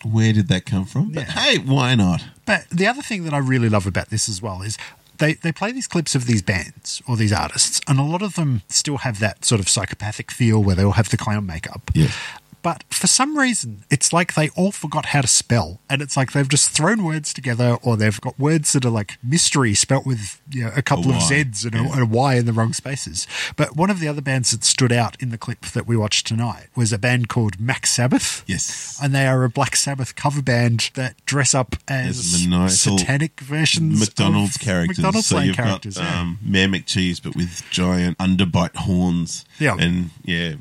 Where 0.03 0.33
did 0.33 0.47
that 0.47 0.65
come 0.65 0.85
from? 0.85 1.11
But 1.11 1.27
Yeah. 1.27 1.31
hey, 1.33 1.57
why 1.59 1.93
not? 1.95 2.23
But 2.45 2.67
the 2.71 2.87
other 2.87 3.01
thing 3.03 3.23
that 3.25 3.33
I 3.33 3.37
really 3.37 3.69
love 3.69 3.85
about 3.85 4.09
this 4.09 4.27
as 4.27 4.41
well 4.41 4.61
is 4.63 4.77
they, 5.19 5.33
they 5.35 5.51
play 5.51 5.71
these 5.71 5.87
clips 5.87 6.15
of 6.15 6.25
these 6.25 6.41
bands 6.41 7.01
or 7.07 7.15
these 7.15 7.31
artists, 7.31 7.79
and 7.87 7.99
a 7.99 8.03
lot 8.03 8.23
of 8.23 8.33
them 8.35 8.63
still 8.67 8.97
have 8.97 9.19
that 9.19 9.45
sort 9.45 9.61
of 9.61 9.69
psychopathic 9.69 10.31
feel 10.31 10.63
where 10.63 10.75
they 10.75 10.83
all 10.83 10.93
have 10.93 11.09
the 11.09 11.17
clown 11.17 11.45
makeup. 11.45 11.91
Yeah. 11.93 12.07
But 12.61 12.83
for 12.89 13.07
some 13.07 13.37
reason, 13.37 13.85
it's 13.89 14.13
like 14.13 14.35
they 14.35 14.49
all 14.49 14.71
forgot 14.71 15.07
how 15.07 15.21
to 15.21 15.27
spell. 15.27 15.79
And 15.89 16.01
it's 16.01 16.15
like 16.15 16.31
they've 16.31 16.47
just 16.47 16.69
thrown 16.69 17.03
words 17.03 17.33
together, 17.33 17.77
or 17.81 17.97
they've 17.97 18.19
got 18.21 18.39
words 18.39 18.73
that 18.73 18.85
are 18.85 18.91
like 18.91 19.17
mystery 19.23 19.73
spelt 19.73 20.05
with 20.05 20.41
you 20.49 20.65
know, 20.65 20.71
a 20.75 20.81
couple 20.81 21.11
A 21.11 21.15
of 21.15 21.21
Z's 21.21 21.65
and 21.65 21.75
a, 21.75 21.79
yeah. 21.79 21.91
and 21.93 22.01
a 22.01 22.05
Y 22.05 22.35
in 22.35 22.45
the 22.45 22.53
wrong 22.53 22.73
spaces. 22.73 23.27
But 23.55 23.75
one 23.75 23.89
of 23.89 23.99
the 23.99 24.07
other 24.07 24.21
bands 24.21 24.51
that 24.51 24.63
stood 24.63 24.91
out 24.91 25.15
in 25.21 25.29
the 25.29 25.37
clip 25.37 25.61
that 25.67 25.87
we 25.87 25.97
watched 25.97 26.27
tonight 26.27 26.67
was 26.75 26.93
a 26.93 26.97
band 26.97 27.29
called 27.29 27.59
Max 27.59 27.91
Sabbath. 27.91 28.43
Yes. 28.47 28.99
And 29.01 29.13
they 29.13 29.25
are 29.25 29.43
a 29.43 29.49
Black 29.49 29.75
Sabbath 29.75 30.15
cover 30.15 30.41
band 30.41 30.91
that 30.93 31.15
dress 31.25 31.53
up 31.53 31.75
as 31.87 32.17
satanic 32.79 33.39
versions 33.39 34.01
of 34.01 34.07
McDonald's 34.07 34.57
characters. 34.57 34.97
McDonald's 34.97 35.27
so 35.27 35.39
you've 35.39 35.55
characters. 35.55 35.97
got 35.97 36.03
yeah. 36.03 36.21
um, 36.21 36.39
Mayor 36.41 36.67
McCheese, 36.67 37.21
but 37.21 37.35
with 37.35 37.63
giant 37.71 38.17
underbite 38.17 38.75
horns. 38.75 39.45
Yeah. 39.59 39.77
and 39.79 40.11
yeah, 40.23 40.55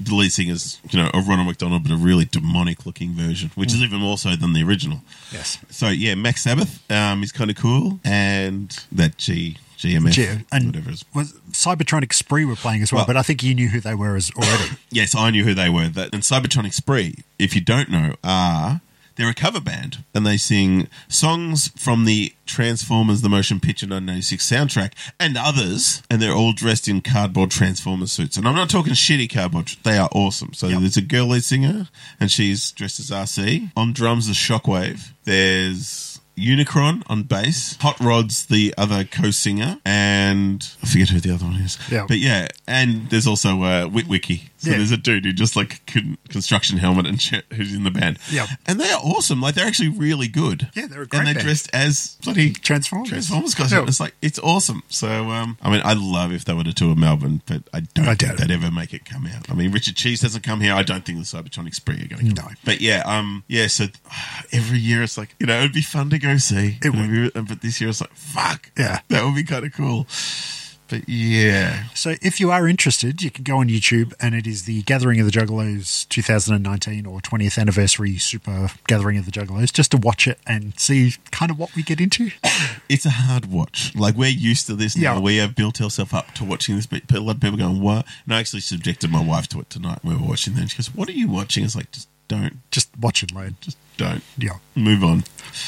the 0.00 0.14
lead 0.14 0.30
singer's 0.32 0.78
you 0.90 0.98
know 1.00 1.10
a 1.12 1.20
Ronald 1.20 1.46
McDonald, 1.48 1.82
but 1.82 1.92
a 1.92 1.96
really 1.96 2.24
demonic 2.24 2.86
looking 2.86 3.12
version, 3.12 3.50
which 3.54 3.70
Mm. 3.70 3.74
is 3.74 3.82
even 3.82 3.98
more 4.00 4.18
so 4.18 4.36
than 4.36 4.52
the 4.52 4.62
original. 4.62 5.02
yes. 5.32 5.58
So 5.70 5.88
yeah, 5.88 6.14
Max 6.14 6.42
Sabbath 6.42 6.80
um, 6.90 7.22
is 7.22 7.32
kind 7.32 7.50
of 7.50 7.56
cool, 7.56 8.00
and 8.04 8.76
that 8.92 9.16
G 9.18 9.56
GMF 9.78 10.10
Gee, 10.12 10.26
and 10.50 10.66
whatever. 10.66 10.90
Is. 10.90 11.04
was 11.14 11.32
Cybertronic 11.52 12.12
Spree 12.12 12.44
were 12.44 12.56
playing 12.56 12.82
as 12.82 12.92
well, 12.92 13.00
Well- 13.00 13.06
but 13.06 13.16
I 13.16 13.22
think 13.22 13.42
you 13.44 13.54
knew 13.54 13.68
who 13.68 13.80
they 13.80 13.94
were 13.94 14.16
as 14.16 14.30
already. 14.36 14.70
Yes, 14.90 15.14
I 15.14 15.30
knew 15.30 15.44
who 15.44 15.54
they 15.54 15.68
were. 15.68 15.88
That 15.88 16.12
and 16.12 16.22
Cybertronic 16.22 16.74
Spree, 16.74 17.16
if 17.38 17.54
you 17.54 17.60
don't 17.60 17.88
know, 17.90 18.14
are 18.24 18.80
they're 19.18 19.28
a 19.28 19.34
cover 19.34 19.60
band 19.60 20.04
and 20.14 20.26
they 20.26 20.38
sing 20.38 20.88
songs 21.08 21.68
from 21.76 22.06
the 22.06 22.32
Transformers 22.46 23.20
the 23.20 23.28
Motion 23.28 23.60
Picture 23.60 23.84
1986 23.86 24.48
soundtrack 24.50 24.92
and 25.20 25.36
others, 25.36 26.02
and 26.08 26.22
they're 26.22 26.32
all 26.32 26.54
dressed 26.54 26.88
in 26.88 27.02
cardboard 27.02 27.50
Transformers 27.50 28.12
suits. 28.12 28.38
And 28.38 28.48
I'm 28.48 28.54
not 28.54 28.70
talking 28.70 28.94
shitty 28.94 29.30
cardboard; 29.30 29.72
they 29.82 29.98
are 29.98 30.08
awesome. 30.12 30.54
So 30.54 30.68
Yep. 30.68 30.80
there's 30.80 30.96
a 30.96 31.02
girl 31.02 31.26
lead 31.26 31.44
singer, 31.44 31.88
and 32.18 32.30
she's 32.30 32.70
dressed 32.70 33.00
as 33.00 33.10
Arcee. 33.10 33.70
On 33.76 33.92
drums, 33.92 34.28
the 34.28 34.32
Shockwave. 34.32 35.10
There's 35.24 36.20
Unicron 36.38 37.02
on 37.08 37.24
bass, 37.24 37.76
Hot 37.80 37.98
Rod's 38.00 38.46
the 38.46 38.72
other 38.78 39.02
co-singer, 39.04 39.78
and 39.84 40.66
I 40.82 40.86
forget 40.86 41.08
who 41.08 41.20
the 41.20 41.34
other 41.34 41.44
one 41.44 41.56
is. 41.56 41.76
Yeah. 41.90 42.06
But 42.06 42.18
yeah, 42.18 42.46
and 42.66 43.10
there's 43.10 43.26
also 43.26 43.60
uh, 43.62 43.86
Witwicky. 43.88 44.48
So 44.58 44.70
Yeah. 44.70 44.76
there's 44.78 44.90
a 44.90 44.96
dude 44.96 45.24
who 45.24 45.32
just 45.32 45.54
like 45.56 45.86
construction 46.28 46.78
helmet 46.78 47.06
and 47.06 47.20
shit 47.20 47.44
who's 47.52 47.74
in 47.74 47.84
the 47.84 47.90
band. 47.90 48.18
Yeah. 48.30 48.46
and 48.66 48.78
they 48.80 48.90
are 48.90 49.00
awesome. 49.00 49.40
Like 49.40 49.54
they're 49.54 49.66
actually 49.66 49.88
really 49.90 50.28
good. 50.28 50.68
Yeah, 50.74 50.86
they're 50.88 51.02
a 51.02 51.06
great 51.06 51.18
and 51.20 51.26
they're 51.28 51.34
band. 51.34 51.46
dressed 51.46 51.70
as 51.72 52.16
bloody 52.24 52.52
Transformers. 52.52 53.08
Transformers 53.08 53.54
guys. 53.54 53.72
Yeah. 53.72 53.84
It's 53.86 54.00
like 54.00 54.14
it's 54.20 54.38
awesome. 54.40 54.82
So 54.88 55.30
um, 55.30 55.56
I 55.62 55.70
mean, 55.70 55.80
I 55.84 55.92
love 55.94 56.32
if 56.32 56.44
they 56.44 56.54
were 56.54 56.64
to 56.64 56.74
tour 56.74 56.94
Melbourne, 56.96 57.42
but 57.46 57.62
I 57.72 57.80
don't 57.80 58.08
I 58.08 58.14
think 58.14 58.36
they'd 58.36 58.50
ever 58.50 58.70
make 58.70 58.92
it 58.92 59.04
come 59.04 59.26
out. 59.26 59.48
I 59.50 59.54
mean, 59.54 59.70
Richard 59.72 59.96
Cheese 59.96 60.20
doesn't 60.20 60.42
come 60.42 60.60
here. 60.60 60.74
I 60.74 60.82
don't 60.82 61.04
think 61.04 61.18
the 61.18 61.24
Cybertronic 61.24 61.74
Spree 61.74 62.02
are 62.02 62.08
going 62.08 62.34
to. 62.34 62.42
come. 62.42 62.50
No. 62.50 62.54
But 62.64 62.80
yeah, 62.80 63.02
um, 63.06 63.44
yeah. 63.48 63.68
So 63.68 63.86
every 64.52 64.78
year 64.78 65.02
it's 65.02 65.16
like 65.16 65.34
you 65.38 65.46
know 65.46 65.58
it'd 65.58 65.72
be 65.72 65.82
fun 65.82 66.10
to 66.10 66.18
go 66.18 66.36
see. 66.36 66.78
It 66.82 66.90
would. 66.94 67.32
Be, 67.34 67.40
But 67.40 67.62
this 67.62 67.80
year 67.80 67.90
it's 67.90 68.00
like 68.00 68.12
fuck. 68.14 68.70
Yeah. 68.76 69.00
that 69.08 69.24
would 69.24 69.34
be 69.36 69.44
kind 69.44 69.64
of 69.64 69.72
cool. 69.72 70.06
But 70.88 71.08
yeah, 71.08 71.84
So 71.94 72.14
if 72.22 72.40
you 72.40 72.50
are 72.50 72.66
interested, 72.66 73.22
you 73.22 73.30
can 73.30 73.44
go 73.44 73.58
on 73.58 73.68
YouTube 73.68 74.14
and 74.20 74.34
it 74.34 74.46
is 74.46 74.64
the 74.64 74.82
Gathering 74.82 75.20
of 75.20 75.26
the 75.26 75.32
Juggalos 75.32 76.08
2019 76.08 77.06
or 77.06 77.20
20th 77.20 77.58
anniversary 77.58 78.16
Super 78.16 78.70
Gathering 78.86 79.18
of 79.18 79.26
the 79.26 79.30
Juggalos 79.30 79.72
just 79.72 79.90
to 79.90 79.96
watch 79.98 80.26
it 80.26 80.38
and 80.46 80.78
see 80.78 81.14
kind 81.30 81.50
of 81.50 81.58
what 81.58 81.74
we 81.76 81.82
get 81.82 82.00
into. 82.00 82.30
it's 82.88 83.04
a 83.04 83.10
hard 83.10 83.46
watch. 83.46 83.94
Like 83.94 84.16
we're 84.16 84.30
used 84.30 84.66
to 84.68 84.74
this 84.74 84.96
now. 84.96 85.14
Yeah. 85.14 85.20
We 85.20 85.36
have 85.36 85.54
built 85.54 85.80
ourselves 85.80 86.12
up 86.12 86.32
to 86.34 86.44
watching 86.44 86.76
this. 86.76 86.86
But 86.86 87.02
a 87.10 87.20
lot 87.20 87.36
of 87.36 87.40
people 87.40 87.58
going, 87.58 87.80
"What?" 87.80 88.06
And 88.24 88.34
I 88.34 88.40
actually 88.40 88.60
subjected 88.60 89.10
my 89.10 89.22
wife 89.22 89.48
to 89.48 89.60
it 89.60 89.70
tonight. 89.70 89.98
when 90.02 90.16
We 90.16 90.22
were 90.22 90.28
watching 90.28 90.54
that. 90.54 90.60
And 90.60 90.70
she 90.70 90.78
goes, 90.78 90.94
"What 90.94 91.08
are 91.08 91.12
you 91.12 91.28
watching?" 91.28 91.64
It's 91.64 91.76
like 91.76 91.90
just 91.90 92.08
don't. 92.28 92.58
Just 92.70 92.88
watch 92.98 93.22
it 93.22 93.32
learn. 93.32 93.56
Just 93.60 93.76
don't. 93.96 94.22
Yeah. 94.36 94.58
Move 94.74 95.02
on. 95.02 95.24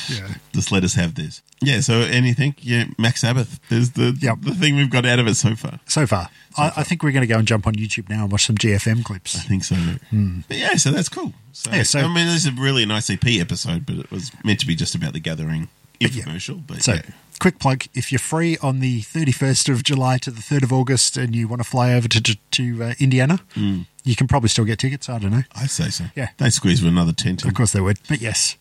Yeah. 0.09 0.35
Just 0.53 0.71
let 0.71 0.85
us 0.85 0.95
have 0.95 1.15
this. 1.15 1.43
Yeah. 1.61 1.81
So 1.81 2.01
anything? 2.01 2.55
Yeah. 2.61 2.85
Max 2.99 3.23
Sabbath 3.23 3.59
is 3.73 3.93
the 3.93 4.17
Yep. 4.21 4.39
the 4.43 4.55
thing 4.55 4.77
we've 4.77 4.91
got 4.91 5.05
out 5.07 5.19
of 5.19 5.27
it 5.27 5.35
so 5.37 5.57
far. 5.57 5.81
So 5.87 6.07
far. 6.07 6.29
I, 6.57 6.73
I 6.79 6.83
think 6.85 7.03
we're 7.03 7.13
going 7.13 7.23
to 7.23 7.33
go 7.33 7.39
and 7.39 7.47
jump 7.49 7.67
on 7.67 7.75
YouTube 7.75 8.09
now 8.09 8.23
and 8.25 8.33
watch 8.33 8.47
some 8.47 8.57
GFM 8.57 9.05
clips. 9.05 9.37
I 9.37 9.41
think 9.41 9.65
so. 9.65 9.75
Hmm. 9.75 10.41
But 10.49 10.57
yeah. 10.59 10.75
So 10.77 10.91
that's 10.91 11.09
cool. 11.09 11.33
So. 11.53 11.71
Yeah, 11.71 11.83
so- 11.83 12.01
I 12.01 12.15
mean, 12.15 12.27
this 12.27 12.47
is 12.47 12.53
really 12.53 12.83
an 12.85 12.91
EP 12.91 13.41
episode, 13.41 13.87
but 13.87 13.97
it 13.97 14.11
was 14.11 14.31
meant 14.45 14.61
to 14.61 14.67
be 14.67 14.75
just 14.75 14.95
about 14.95 15.13
the 15.13 15.21
gathering 15.21 15.69
yeah. 16.01 16.09
But 16.67 16.83
So, 16.83 16.95
yeah. 16.95 17.03
Quick 17.41 17.59
plug 17.59 17.85
if 17.95 18.13
you're 18.13 18.19
free 18.21 18.57
on 18.59 18.81
the 18.81 19.01
31st 19.03 19.73
of 19.73 19.83
July 19.83 20.19
to 20.19 20.31
the 20.31 20.41
3rd 20.41 20.63
of 20.65 20.73
August 20.73 21.17
and 21.17 21.35
you 21.35 21.49
want 21.49 21.63
to 21.63 21.69
fly 21.69 21.93
over 21.95 22.07
to, 22.07 22.23
to, 22.23 22.37
to 22.53 22.85
uh, 22.85 22.95
Indiana, 23.01 23.41
you 24.05 24.17
can 24.17 24.29
probably 24.29 24.49
still 24.49 24.65
get 24.65 24.79
tickets. 24.79 25.09
I 25.09 25.19
don't 25.19 25.31
know. 25.33 25.43
I 25.55 25.67
say 25.67 25.91
so. 25.91 26.05
Yeah. 26.15 26.29
They 26.39 26.51
squeeze 26.51 26.83
with 26.83 26.93
another 26.93 27.13
tent. 27.13 27.43
in. 27.43 27.49
Of 27.49 27.55
course 27.55 27.73
they 27.73 27.81
would. 27.81 27.99
But 28.09 28.21
yes, 28.21 28.57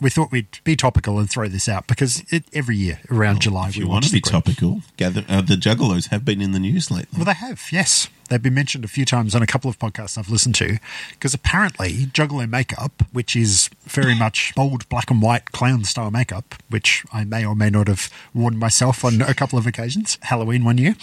we 0.00 0.10
thought 0.10 0.32
we'd 0.32 0.58
be 0.64 0.74
topical 0.76 1.18
and 1.18 1.30
throw 1.30 1.48
this 1.48 1.68
out 1.68 1.86
because 1.86 2.24
it, 2.30 2.44
every 2.52 2.76
year 2.76 3.00
around 3.10 3.42
July 3.42 3.68
If 3.68 3.76
we 3.76 3.82
you 3.82 3.88
want 3.88 4.04
to 4.06 4.12
be 4.12 4.20
topical, 4.20 4.82
gather, 4.96 5.24
uh, 5.28 5.42
the 5.42 5.54
Juggalos 5.54 6.08
have 6.08 6.24
been 6.24 6.40
in 6.40 6.52
the 6.52 6.58
news 6.58 6.90
lately. 6.90 7.16
Well, 7.16 7.26
they 7.26 7.34
have, 7.34 7.62
yes. 7.70 8.08
They've 8.32 8.40
been 8.40 8.54
mentioned 8.54 8.82
a 8.82 8.88
few 8.88 9.04
times 9.04 9.34
on 9.34 9.42
a 9.42 9.46
couple 9.46 9.68
of 9.68 9.78
podcasts 9.78 10.16
I've 10.16 10.30
listened 10.30 10.54
to 10.54 10.78
because 11.10 11.34
apparently 11.34 12.06
Juggalo 12.06 12.48
makeup, 12.48 13.02
which 13.12 13.36
is 13.36 13.68
very 13.82 14.14
much 14.14 14.54
bold 14.54 14.88
black 14.88 15.10
and 15.10 15.20
white 15.20 15.52
clown 15.52 15.84
style 15.84 16.10
makeup, 16.10 16.54
which 16.70 17.04
I 17.12 17.24
may 17.24 17.44
or 17.44 17.54
may 17.54 17.68
not 17.68 17.88
have 17.88 18.08
worn 18.32 18.56
myself 18.56 19.04
on 19.04 19.20
a 19.20 19.34
couple 19.34 19.58
of 19.58 19.66
occasions, 19.66 20.16
Halloween 20.22 20.64
one 20.64 20.78
year, 20.78 20.96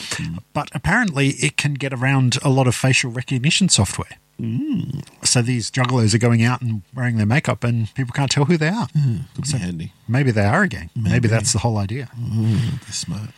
but 0.54 0.70
apparently 0.74 1.28
it 1.34 1.56
can 1.56 1.76
get 1.76 1.94
around 1.94 2.40
a 2.44 2.50
lot 2.50 2.66
of 2.66 2.74
facial 2.74 3.12
recognition 3.12 3.70
software. 3.70 4.18
Mm. 4.42 5.04
So 5.24 5.44
these 5.44 5.70
Juggalos 5.70 6.16
are 6.16 6.18
going 6.18 6.42
out 6.44 6.64
and 6.64 6.82
wearing 6.96 7.18
their 7.18 7.28
makeup 7.28 7.64
and 7.64 7.94
people 7.94 8.14
can't 8.14 8.32
tell 8.32 8.46
who 8.46 8.58
they 8.58 8.70
are. 8.70 8.88
Mm, 8.88 9.26
could 9.36 9.46
be 9.46 9.58
handy. 9.60 9.94
Maybe 10.08 10.32
they 10.32 10.46
are 10.46 10.64
a 10.64 10.68
gang. 10.68 10.90
Maybe. 10.96 11.10
Maybe. 11.12 11.28
that's 11.28 11.54
the 11.54 11.60
whole 11.60 11.78
idea. 11.78 12.10
Mm, 12.20 12.82
They're 12.82 12.92
smart. 12.92 13.30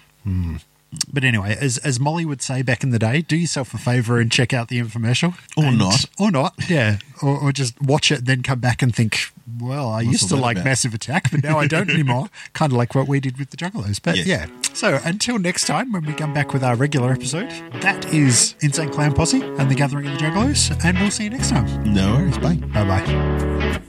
But 1.12 1.24
anyway, 1.24 1.56
as 1.60 1.78
as 1.80 2.00
Molly 2.00 2.26
would 2.26 2.42
say 2.42 2.62
back 2.62 2.84
in 2.84 2.90
the 2.90 3.00
day, 3.00 3.22
do 3.22 3.38
yourself 3.38 3.74
a 3.74 3.78
favour 3.78 4.20
and 4.20 4.30
check 4.32 4.54
out 4.54 4.68
the 4.68 4.80
infomercial. 4.80 5.36
Or 5.56 5.66
And- 5.66 5.78
not. 5.78 6.06
Or 6.20 6.32
not, 6.32 6.54
yeah. 6.70 6.98
Or, 7.22 7.38
or 7.40 7.52
just 7.52 7.80
watch 7.82 8.12
it, 8.12 8.26
then 8.26 8.42
come 8.44 8.60
back 8.60 8.82
and 8.82 8.94
think, 8.94 9.32
well, 9.60 9.90
I 9.90 10.02
used 10.02 10.28
to 10.30 10.36
like 10.36 10.58
about? 10.58 10.66
Massive 10.66 10.94
Attack, 10.94 11.30
but 11.32 11.44
now 11.44 11.60
I 11.60 11.68
don't 11.68 11.90
anymore. 11.94 12.30
kind 12.54 12.72
of 12.74 12.78
like 12.78 12.94
what 12.96 13.08
we 13.08 13.20
did 13.20 13.38
with 13.38 13.52
the 13.52 13.58
Juggalos. 13.58 14.02
But 14.04 14.18
Yes. 14.18 14.26
yeah. 14.28 14.48
So 14.74 15.00
until 15.04 15.38
next 15.38 15.66
time, 15.66 15.92
when 15.92 16.04
we 16.06 16.14
come 16.14 16.34
back 16.34 16.52
with 16.52 16.64
our 16.64 16.76
regular 16.76 17.12
episode, 17.12 17.50
that 17.82 18.12
is 18.14 18.56
Insane 18.62 18.90
Clown 18.90 19.14
Posse 19.14 19.42
and 19.42 19.70
the 19.70 19.76
Gathering 19.76 20.08
of 20.08 20.14
the 20.18 20.26
Juggalos. 20.26 20.84
And 20.84 20.98
we'll 21.00 21.12
see 21.12 21.26
you 21.26 21.30
next 21.30 21.50
time. 21.52 21.68
No 21.94 22.16
worries. 22.16 22.38
Bye. 22.40 22.56
Bye 22.56 22.84
bye. 23.06 23.82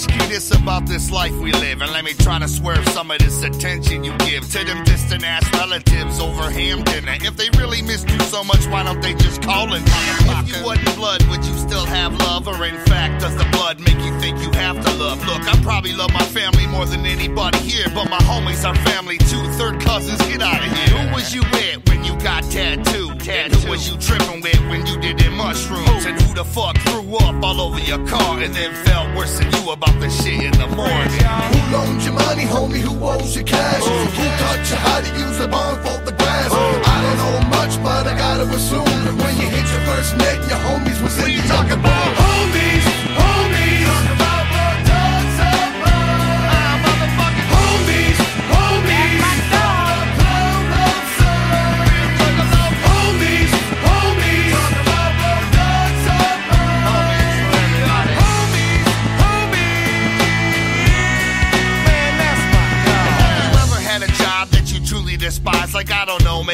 Ask 0.00 0.14
you 0.14 0.28
this 0.28 0.50
about 0.50 0.86
this 0.86 1.10
life 1.10 1.36
we 1.42 1.52
live, 1.52 1.82
and 1.82 1.92
let 1.92 2.06
me 2.06 2.14
try 2.14 2.38
to 2.38 2.48
swerve 2.48 2.88
some 2.88 3.10
of 3.10 3.18
this 3.18 3.42
attention 3.42 4.02
you 4.02 4.16
give 4.16 4.50
to 4.52 4.64
them 4.64 4.82
distant 4.84 5.22
ass 5.22 5.44
relatives 5.52 6.18
over 6.18 6.48
ham 6.48 6.82
dinner. 6.84 7.16
If 7.20 7.36
they 7.36 7.50
really 7.58 7.82
missed 7.82 8.08
you 8.08 8.18
so 8.20 8.42
much, 8.42 8.66
why 8.68 8.82
don't 8.82 9.02
they 9.02 9.12
just 9.12 9.42
call 9.42 9.70
and 9.74 9.84
If 9.86 10.56
you 10.56 10.64
wasn't 10.64 10.96
blood, 10.96 11.22
would 11.24 11.44
you 11.44 11.52
still 11.52 11.84
have 11.84 12.18
love? 12.20 12.48
Or 12.48 12.64
in 12.64 12.78
fact, 12.86 13.20
does 13.20 13.36
the 13.36 13.44
blood 13.52 13.78
make 13.80 13.98
you 13.98 14.18
think 14.20 14.40
you 14.40 14.50
have 14.52 14.82
to 14.82 14.90
love? 14.94 15.18
Look, 15.26 15.42
I 15.46 15.62
probably 15.62 15.92
love 15.92 16.14
my 16.14 16.24
family 16.32 16.66
more 16.66 16.86
than 16.86 17.04
anybody 17.04 17.58
here, 17.58 17.84
but 17.94 18.08
my 18.08 18.20
homies 18.20 18.66
are 18.66 18.74
family 18.88 19.18
too. 19.18 19.44
Third 19.60 19.82
cousins, 19.82 20.18
get 20.22 20.40
out 20.40 20.64
of 20.66 20.72
here. 20.78 20.96
Who 20.96 21.14
was 21.14 21.34
you 21.34 21.42
with 21.52 21.86
when 21.90 22.04
you 22.04 22.18
got 22.20 22.44
tattooed? 22.44 23.28
And 23.28 23.54
who 23.54 23.70
was 23.70 23.86
you 23.86 23.98
tripping 23.98 24.40
with 24.40 24.60
when 24.70 24.86
you 24.86 24.98
did 24.98 25.18
them 25.18 25.36
mushrooms? 25.36 26.06
And 26.06 26.18
who 26.22 26.32
the 26.32 26.44
fuck 26.44 26.78
threw 26.88 27.16
up 27.16 27.44
all 27.44 27.60
over 27.60 27.78
your 27.80 28.04
car 28.06 28.40
and 28.40 28.54
then 28.54 28.72
felt 28.86 29.14
worse 29.14 29.38
than 29.38 29.52
you 29.52 29.70
about 29.70 29.89
the 29.98 30.10
shit 30.10 30.42
in 30.44 30.52
the 30.52 30.68
morning? 30.68 31.24
Who 31.50 31.60
loaned 31.72 32.02
you 32.02 32.12
money, 32.12 32.44
homie? 32.44 32.80
Who 32.80 32.94
owes 33.02 33.34
you 33.34 33.44
cash? 33.44 33.82
Oh. 33.82 34.04
Who 34.16 34.24
taught 34.38 34.62
you 34.70 34.76
how 34.76 35.00
to 35.00 35.10
use 35.18 35.40
a 35.40 35.48
bond 35.48 35.78
for 35.82 35.98
the 36.04 36.12
grass? 36.12 36.50
Oh. 36.52 36.82
I 36.84 36.96
don't 37.02 37.18
know 37.18 37.48
much, 37.48 37.74
but 37.82 38.06
I 38.06 38.16
gotta 38.16 38.44
assume 38.54 38.84
that 38.84 39.16
when 39.18 39.34
you 39.40 39.48
hit 39.48 39.66
your 39.72 39.82
first 39.88 40.16
net, 40.16 40.38
your 40.48 40.60
homies 40.66 41.02
was 41.02 41.18
in 41.18 41.30
you 41.30 41.42
the 41.42 41.48
talking 41.48 41.80
about? 41.80 42.09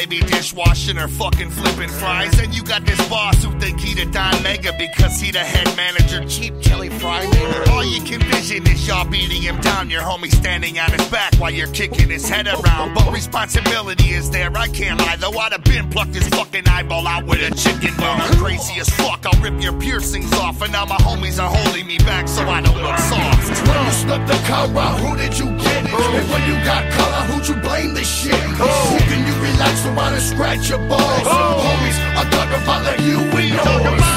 I 0.06 0.08
maybe 0.08 0.24
dishwashing 0.26 0.98
or 0.98 1.08
fucking 1.08 1.50
flipping 1.50 1.88
fries. 1.88 2.38
And 2.38 2.54
you 2.54 2.62
got 2.62 2.86
this 2.86 3.08
boss 3.08 3.42
who 3.42 3.50
think 3.58 3.80
he 3.80 3.94
the 3.94 4.08
Don 4.12 4.40
Mega 4.42 4.72
because 4.78 5.20
he 5.20 5.32
the 5.32 5.40
head 5.40 5.66
manager. 5.76 6.24
Cheap 6.28 6.62
Kelly 6.62 6.90
Fry 6.90 7.24
nigga. 7.24 7.68
All 7.70 7.84
you 7.84 8.00
can 8.02 8.20
vision 8.20 8.66
is 8.68 8.86
y'all 8.86 9.08
beating 9.08 9.42
him 9.42 9.60
down. 9.60 9.90
Your 9.90 10.02
homie 10.02 10.30
standing 10.30 10.78
on 10.78 10.92
his 10.92 11.04
back 11.08 11.34
while 11.36 11.50
you're 11.50 11.72
kicking 11.72 12.08
his 12.08 12.28
head 12.28 12.46
around. 12.46 12.94
But 12.94 13.12
responsibility 13.12 14.10
is 14.10 14.30
there, 14.30 14.56
I 14.56 14.68
can't 14.68 15.00
lie. 15.00 15.16
Though 15.16 15.36
I'd 15.38 15.52
have 15.52 15.64
been 15.64 15.90
plucked 15.90 16.14
his 16.14 16.28
fucking 16.28 16.68
eyeball 16.68 17.06
out 17.08 17.26
with 17.26 17.40
a 17.40 17.52
chicken 17.56 17.96
bone. 17.96 18.20
I'm 18.20 18.36
crazy 18.36 18.78
as 18.78 18.88
fuck, 18.90 19.26
I'll 19.26 19.40
rip 19.42 19.60
your 19.60 19.78
piercings 19.80 20.32
off. 20.34 20.62
And 20.62 20.70
now 20.70 20.84
my 20.84 20.98
homies 20.98 21.42
are 21.42 21.50
holding 21.50 21.86
me 21.86 21.98
back 21.98 22.28
so 22.28 22.42
I 22.42 22.60
don't 22.60 22.80
look 22.80 22.98
soft. 22.98 23.66
When 23.66 23.86
you 23.86 23.92
snuck 23.92 24.26
the 24.28 24.38
car 24.46 24.68
out, 24.78 25.00
who 25.00 25.16
did 25.16 25.36
you 25.36 25.46
get 25.46 25.84
it? 25.84 25.90
And 25.90 26.30
when 26.30 26.42
you 26.48 26.54
got 26.64 26.92
color, 26.92 27.22
who'd 27.32 27.48
you 27.48 27.56
blame 27.56 27.94
this 27.94 28.08
shit? 28.08 28.34
Oh. 28.58 28.66
Who 28.92 28.98
can 29.10 29.26
you 29.26 29.34
relax 29.42 29.84
and 30.12 30.22
scratch 30.22 30.68
your 30.68 30.78
balls? 30.78 31.00
Oh. 31.24 31.62
Homies, 31.64 31.98
I'm 32.16 32.30
talking 32.30 32.62
about 32.62 32.84
like 32.84 33.00
you 33.00 33.18
and 33.18 33.48
yours. 33.48 34.15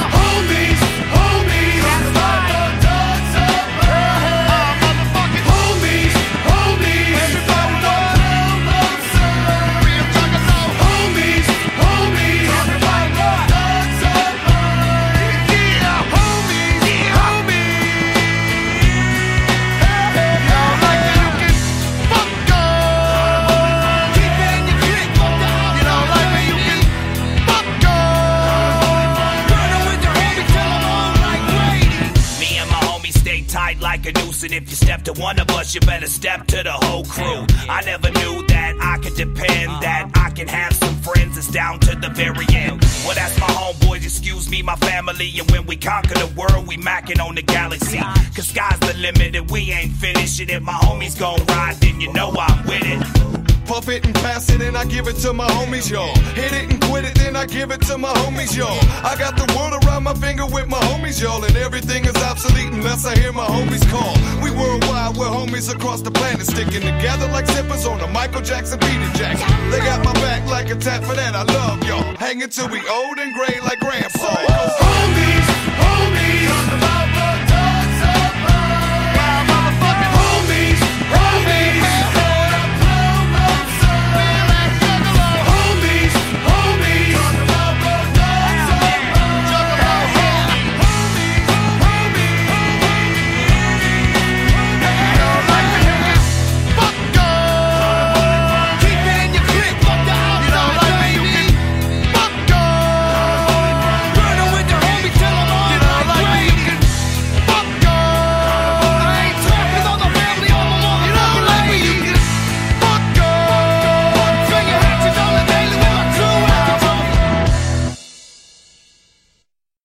And 34.52 34.64
if 34.64 34.70
you 34.70 34.76
step 34.76 35.04
to 35.04 35.14
one 35.14 35.40
of 35.40 35.50
us, 35.52 35.76
you 35.76 35.82
better 35.82 36.08
step 36.08 36.48
to 36.48 36.64
the 36.64 36.72
whole 36.72 37.04
crew. 37.06 37.46
I 37.70 37.82
never 37.86 38.10
knew 38.10 38.46
that 38.48 38.76
I 38.82 38.98
could 38.98 39.16
depend, 39.16 39.70
uh-huh. 39.70 39.82
that 39.82 40.12
I 40.16 40.30
can 40.32 40.48
have 40.48 40.74
some 40.74 40.96
friends 41.02 41.36
that's 41.36 41.52
down 41.52 41.80
to 41.82 41.96
the 41.96 42.10
very 42.10 42.46
end. 42.54 42.82
Well, 43.06 43.16
that's 43.16 43.40
my 43.40 43.48
homeboys, 43.48 44.04
excuse 44.04 44.50
me, 44.50 44.62
my 44.62 44.76
family, 44.78 45.32
and 45.38 45.50
when 45.52 45.66
we 45.66 45.76
conquer 45.76 46.16
the 46.16 46.32
world, 46.36 46.68
we 46.68 46.78
macking 46.78 47.24
on 47.24 47.36
the 47.36 47.42
galaxy. 47.42 48.00
Cause 48.36 48.48
sky's 48.48 48.80
the 48.80 48.96
limit, 48.98 49.36
and 49.36 49.50
we 49.52 49.72
ain't 49.72 49.94
finished, 49.94 50.40
and 50.40 50.50
if 50.50 50.64
my 50.64 50.74
homies 50.74 51.20
gon' 51.20 51.44
ride, 51.46 51.76
then 51.76 52.02
you 52.02 52.12
know 52.14 52.32
I'm 52.32 52.66
with 52.66 52.82
it. 52.84 53.39
Puff 53.70 53.88
it 53.88 54.04
and 54.04 54.16
pass 54.16 54.50
it 54.50 54.64
and 54.64 54.76
I 54.76 54.84
give 54.84 55.08
it 55.08 55.18
to 55.18 55.32
my 55.32 55.48
homies, 55.48 55.92
y'all. 55.92 56.16
Hit 56.34 56.54
it 56.54 56.72
and 56.72 56.82
quit 56.82 57.06
it, 57.06 57.14
then 57.14 57.36
I 57.36 57.46
give 57.46 57.70
it 57.70 57.80
to 57.82 58.00
my 58.00 58.12
homies, 58.14 58.58
y'all. 58.58 58.80
I 59.06 59.16
got 59.16 59.38
the 59.38 59.46
world 59.56 59.86
around 59.86 60.06
my 60.06 60.16
finger 60.16 60.48
with 60.48 60.68
my 60.68 60.80
homies, 60.90 61.22
y'all. 61.22 61.44
And 61.44 61.56
everything 61.56 62.04
is 62.06 62.16
obsolete 62.16 62.74
unless 62.74 63.06
I 63.06 63.16
hear 63.16 63.32
my 63.32 63.46
homies 63.46 63.88
call. 63.92 64.16
We 64.42 64.50
worldwide, 64.50 65.18
we're 65.18 65.28
homies 65.28 65.72
across 65.72 66.02
the 66.02 66.10
planet, 66.10 66.48
sticking 66.48 66.82
together 66.82 67.28
like 67.28 67.46
zippers 67.46 67.86
on 67.86 68.02
a 68.02 68.08
Michael 68.08 68.42
Jackson 68.42 68.80
Peter 68.80 69.12
Jackson. 69.14 69.48
They 69.70 69.78
got 69.86 70.04
my 70.04 70.14
back 70.14 70.50
like 70.50 70.72
a 70.72 70.76
tap 70.76 71.04
for 71.04 71.14
that, 71.14 71.36
I 71.36 71.44
love 71.44 71.84
y'all. 71.84 72.16
Hanging 72.16 72.50
till 72.50 72.70
we 72.70 72.80
old 72.90 73.20
and 73.20 73.36
gray 73.36 73.60
like 73.62 73.80
grandpa. 73.82 74.34
Homies, 74.82 75.46
homies. 75.78 76.29